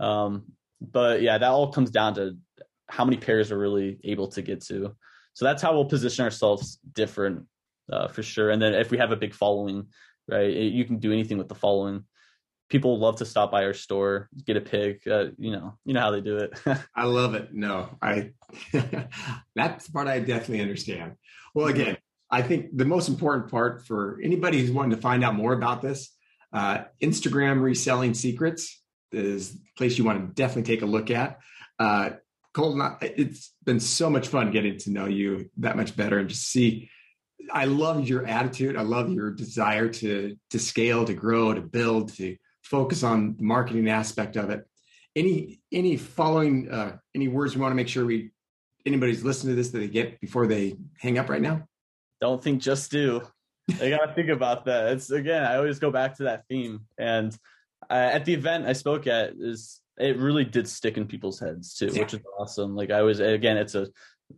Um, 0.00 0.52
but 0.80 1.22
yeah, 1.22 1.38
that 1.38 1.50
all 1.50 1.72
comes 1.72 1.90
down 1.90 2.14
to 2.14 2.38
how 2.88 3.04
many 3.04 3.16
pairs 3.16 3.50
we're 3.50 3.58
really 3.58 3.98
able 4.04 4.28
to 4.28 4.42
get 4.42 4.62
to. 4.66 4.96
So 5.38 5.44
that's 5.44 5.62
how 5.62 5.72
we'll 5.72 5.84
position 5.84 6.24
ourselves 6.24 6.80
different 6.94 7.46
uh, 7.92 8.08
for 8.08 8.24
sure. 8.24 8.50
And 8.50 8.60
then 8.60 8.74
if 8.74 8.90
we 8.90 8.98
have 8.98 9.12
a 9.12 9.16
big 9.16 9.32
following, 9.32 9.86
right, 10.26 10.50
it, 10.50 10.72
you 10.72 10.84
can 10.84 10.98
do 10.98 11.12
anything 11.12 11.38
with 11.38 11.46
the 11.46 11.54
following. 11.54 12.02
People 12.68 12.98
love 12.98 13.18
to 13.18 13.24
stop 13.24 13.52
by 13.52 13.62
our 13.62 13.72
store, 13.72 14.28
get 14.44 14.56
a 14.56 14.60
pick. 14.60 15.06
Uh, 15.06 15.26
you 15.38 15.52
know, 15.52 15.78
you 15.84 15.94
know 15.94 16.00
how 16.00 16.10
they 16.10 16.22
do 16.22 16.38
it. 16.38 16.58
I 16.96 17.04
love 17.04 17.36
it. 17.36 17.54
No, 17.54 17.88
I 18.02 18.32
that's 19.54 19.86
the 19.86 19.92
part 19.92 20.08
I 20.08 20.18
definitely 20.18 20.60
understand. 20.60 21.12
Well, 21.54 21.68
again, 21.68 21.98
I 22.28 22.42
think 22.42 22.76
the 22.76 22.84
most 22.84 23.08
important 23.08 23.48
part 23.48 23.86
for 23.86 24.18
anybody 24.20 24.60
who's 24.60 24.72
wanting 24.72 24.96
to 24.96 25.00
find 25.00 25.22
out 25.22 25.36
more 25.36 25.52
about 25.52 25.82
this, 25.82 26.16
uh, 26.52 26.78
Instagram 27.00 27.62
reselling 27.62 28.14
secrets 28.14 28.82
is 29.12 29.52
the 29.52 29.60
place 29.76 29.98
you 29.98 30.04
want 30.04 30.18
to 30.18 30.34
definitely 30.34 30.64
take 30.64 30.82
a 30.82 30.86
look 30.86 31.12
at. 31.12 31.38
Uh, 31.78 32.10
Colton, 32.54 32.96
it's 33.00 33.54
been 33.64 33.80
so 33.80 34.10
much 34.10 34.28
fun 34.28 34.50
getting 34.50 34.78
to 34.78 34.90
know 34.90 35.06
you 35.06 35.50
that 35.58 35.76
much 35.76 35.96
better 35.96 36.18
and 36.18 36.28
just 36.28 36.48
see. 36.48 36.90
I 37.52 37.66
love 37.66 38.08
your 38.08 38.26
attitude. 38.26 38.76
I 38.76 38.82
love 38.82 39.10
your 39.10 39.30
desire 39.30 39.88
to 39.88 40.36
to 40.50 40.58
scale, 40.58 41.04
to 41.04 41.14
grow, 41.14 41.54
to 41.54 41.60
build, 41.60 42.14
to 42.14 42.36
focus 42.62 43.02
on 43.02 43.36
the 43.36 43.44
marketing 43.44 43.88
aspect 43.88 44.36
of 44.36 44.50
it. 44.50 44.66
Any 45.14 45.60
any 45.72 45.96
following 45.96 46.70
uh, 46.70 46.96
any 47.14 47.28
words 47.28 47.54
we 47.54 47.62
want 47.62 47.72
to 47.72 47.76
make 47.76 47.88
sure 47.88 48.04
we 48.04 48.32
anybody's 48.86 49.22
listening 49.22 49.52
to 49.52 49.56
this 49.56 49.70
that 49.70 49.78
they 49.78 49.88
get 49.88 50.20
before 50.20 50.46
they 50.46 50.76
hang 50.98 51.18
up 51.18 51.28
right 51.28 51.42
now? 51.42 51.66
Don't 52.20 52.42
think, 52.42 52.60
just 52.60 52.90
do. 52.90 53.22
I 53.80 53.90
gotta 53.90 54.12
think 54.14 54.30
about 54.30 54.64
that. 54.64 54.92
It's 54.92 55.10
again, 55.10 55.44
I 55.44 55.56
always 55.56 55.78
go 55.78 55.90
back 55.90 56.16
to 56.16 56.24
that 56.24 56.44
theme. 56.48 56.80
And 56.98 57.36
uh, 57.88 57.94
at 57.94 58.24
the 58.24 58.34
event 58.34 58.66
I 58.66 58.72
spoke 58.72 59.06
at 59.06 59.34
is 59.38 59.80
it 59.98 60.18
really 60.18 60.44
did 60.44 60.68
stick 60.68 60.96
in 60.96 61.06
people's 61.06 61.40
heads 61.40 61.74
too, 61.74 61.90
yeah. 61.92 62.00
which 62.00 62.14
is 62.14 62.20
awesome. 62.38 62.74
Like 62.74 62.90
I 62.90 63.02
was 63.02 63.20
again, 63.20 63.56
it's 63.56 63.74
a, 63.74 63.88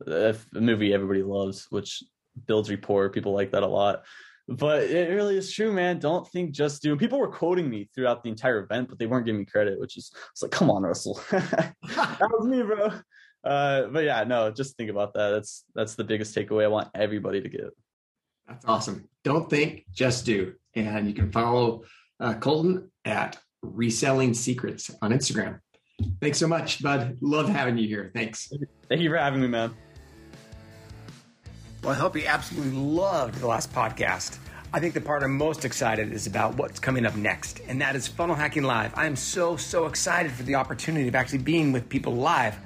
a 0.07 0.35
movie 0.53 0.94
everybody 0.94 1.23
loves, 1.23 1.66
which 1.70 2.03
builds 2.46 2.70
rapport. 2.70 3.11
People 3.11 3.33
like 3.33 3.53
that 3.53 3.62
a 3.62 3.66
lot. 3.66 4.05
But 4.49 4.83
it 4.85 5.14
really 5.14 5.37
is 5.37 5.53
true, 5.53 5.73
man. 5.73 6.01
Don't 6.01 6.27
think 6.29 6.51
just 6.51 6.83
do. 6.83 6.96
People 6.96 7.20
were 7.20 7.31
quoting 7.31 7.70
me 7.70 7.88
throughout 7.94 8.25
the 8.25 8.31
entire 8.31 8.59
event, 8.64 8.88
but 8.88 8.99
they 8.99 9.07
weren't 9.07 9.25
giving 9.25 9.40
me 9.40 9.44
credit, 9.44 9.79
which 9.79 9.96
is 9.96 10.12
it's 10.33 10.42
like, 10.42 10.51
come 10.51 10.70
on, 10.70 10.83
Russell, 10.83 11.20
that 11.31 11.75
was 12.20 12.49
me, 12.49 12.62
bro. 12.62 12.90
Uh, 13.44 13.87
but 13.87 14.05
yeah, 14.05 14.25
no, 14.25 14.51
just 14.51 14.77
think 14.77 14.90
about 14.90 15.14
that. 15.14 15.31
That's 15.31 15.64
that's 15.75 15.94
the 15.94 16.05
biggest 16.05 16.35
takeaway 16.35 16.64
I 16.64 16.68
want 16.68 16.88
everybody 16.94 17.40
to 17.40 17.49
get. 17.49 17.70
That's 18.49 18.64
awesome. 18.64 19.09
Don't 19.23 19.49
think, 19.49 19.85
just 19.92 20.27
do. 20.27 20.55
And 20.75 21.07
you 21.07 21.14
can 21.14 21.31
follow 21.31 21.85
uh, 22.18 22.35
Colton 22.35 22.90
at 23.05 23.38
reselling 23.62 24.35
secrets 24.35 24.90
on 25.03 25.12
Instagram. 25.12 25.61
Thanks 26.20 26.38
so 26.38 26.49
much, 26.49 26.83
bud. 26.83 27.18
Love 27.20 27.49
having 27.49 27.77
you 27.77 27.87
here. 27.87 28.11
Thanks. 28.14 28.51
Thank 28.88 29.03
you 29.03 29.11
for 29.11 29.16
having 29.16 29.40
me, 29.40 29.49
man. 29.49 29.75
Well, 31.83 31.92
I 31.92 31.96
hope 31.96 32.16
you 32.16 32.25
absolutely 32.27 32.73
loved 32.73 33.37
the 33.37 33.46
last 33.46 33.73
podcast. 33.73 34.38
I 34.73 34.81
think 34.81 34.94
the 34.94 35.01
part 35.01 35.23
I'm 35.23 35.37
most 35.37 35.64
excited 35.64 36.12
is 36.12 36.27
about 36.27 36.57
what's 36.57 36.79
coming 36.79 37.05
up 37.05 37.16
next, 37.16 37.61
and 37.66 37.81
that 37.81 37.96
is 37.96 38.07
Funnel 38.07 38.37
Hacking 38.37 38.62
Live. 38.62 38.92
I 38.96 39.07
am 39.07 39.16
so, 39.16 39.57
so 39.57 39.87
excited 39.87 40.31
for 40.31 40.42
the 40.44 40.55
opportunity 40.55 41.09
of 41.09 41.14
actually 41.14 41.38
being 41.38 41.73
with 41.73 41.88
people 41.88 42.14
live 42.14 42.57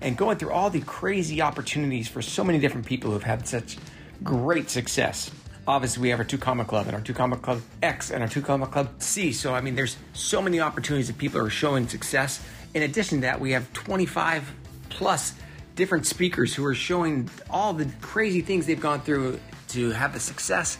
and 0.00 0.16
going 0.16 0.36
through 0.36 0.50
all 0.50 0.70
the 0.70 0.80
crazy 0.82 1.40
opportunities 1.40 2.06
for 2.06 2.20
so 2.20 2.44
many 2.44 2.58
different 2.58 2.84
people 2.86 3.10
who've 3.10 3.22
had 3.22 3.48
such 3.48 3.78
great 4.22 4.68
success 4.68 5.30
obviously 5.66 6.02
we 6.02 6.08
have 6.10 6.18
our 6.18 6.24
two 6.24 6.38
comma 6.38 6.64
club 6.64 6.86
and 6.86 6.94
our 6.94 7.00
two 7.00 7.14
comma 7.14 7.36
club 7.36 7.62
X 7.82 8.10
and 8.10 8.22
our 8.22 8.28
two 8.28 8.42
comma 8.42 8.66
club 8.66 8.88
C. 8.98 9.32
So 9.32 9.54
I 9.54 9.60
mean, 9.60 9.74
there's 9.74 9.96
so 10.12 10.42
many 10.42 10.60
opportunities 10.60 11.08
that 11.08 11.18
people 11.18 11.40
are 11.40 11.50
showing 11.50 11.88
success. 11.88 12.44
In 12.74 12.82
addition 12.82 13.18
to 13.18 13.22
that, 13.22 13.40
we 13.40 13.52
have 13.52 13.72
25 13.72 14.52
plus 14.90 15.34
different 15.74 16.06
speakers 16.06 16.54
who 16.54 16.64
are 16.64 16.74
showing 16.74 17.28
all 17.50 17.72
the 17.72 17.86
crazy 18.00 18.40
things 18.40 18.66
they've 18.66 18.80
gone 18.80 19.00
through 19.00 19.40
to 19.68 19.90
have 19.90 20.12
the 20.12 20.20
success 20.20 20.78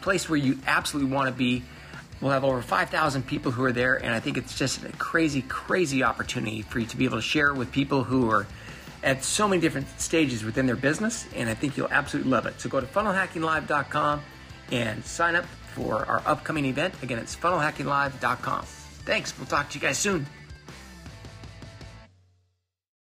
place 0.00 0.28
where 0.28 0.38
you 0.38 0.58
absolutely 0.66 1.12
want 1.12 1.28
to 1.28 1.34
be. 1.34 1.62
We'll 2.20 2.32
have 2.32 2.44
over 2.44 2.60
5,000 2.60 3.26
people 3.26 3.52
who 3.52 3.64
are 3.64 3.72
there, 3.72 3.94
and 3.94 4.14
I 4.14 4.20
think 4.20 4.36
it's 4.36 4.58
just 4.58 4.84
a 4.84 4.88
crazy, 4.92 5.42
crazy 5.42 6.02
opportunity 6.02 6.62
for 6.62 6.78
you 6.78 6.86
to 6.86 6.96
be 6.96 7.06
able 7.06 7.18
to 7.18 7.22
share 7.22 7.54
with 7.54 7.72
people 7.72 8.04
who 8.04 8.30
are 8.30 8.46
at 9.02 9.24
so 9.24 9.48
many 9.48 9.60
different 9.60 9.88
stages 10.00 10.44
within 10.44 10.66
their 10.66 10.76
business, 10.76 11.26
and 11.34 11.48
I 11.48 11.54
think 11.54 11.76
you'll 11.76 11.88
absolutely 11.90 12.30
love 12.30 12.46
it. 12.46 12.60
So 12.60 12.68
go 12.68 12.80
to 12.80 12.86
funnelhackinglive.com 12.86 14.22
and 14.72 15.04
sign 15.04 15.36
up 15.36 15.46
for 15.74 16.04
our 16.06 16.22
upcoming 16.26 16.66
event. 16.66 16.94
Again, 17.02 17.18
it's 17.18 17.36
funnelhackinglive.com. 17.36 18.64
Thanks. 19.04 19.36
We'll 19.38 19.46
talk 19.46 19.70
to 19.70 19.78
you 19.78 19.80
guys 19.80 19.98
soon. 19.98 20.26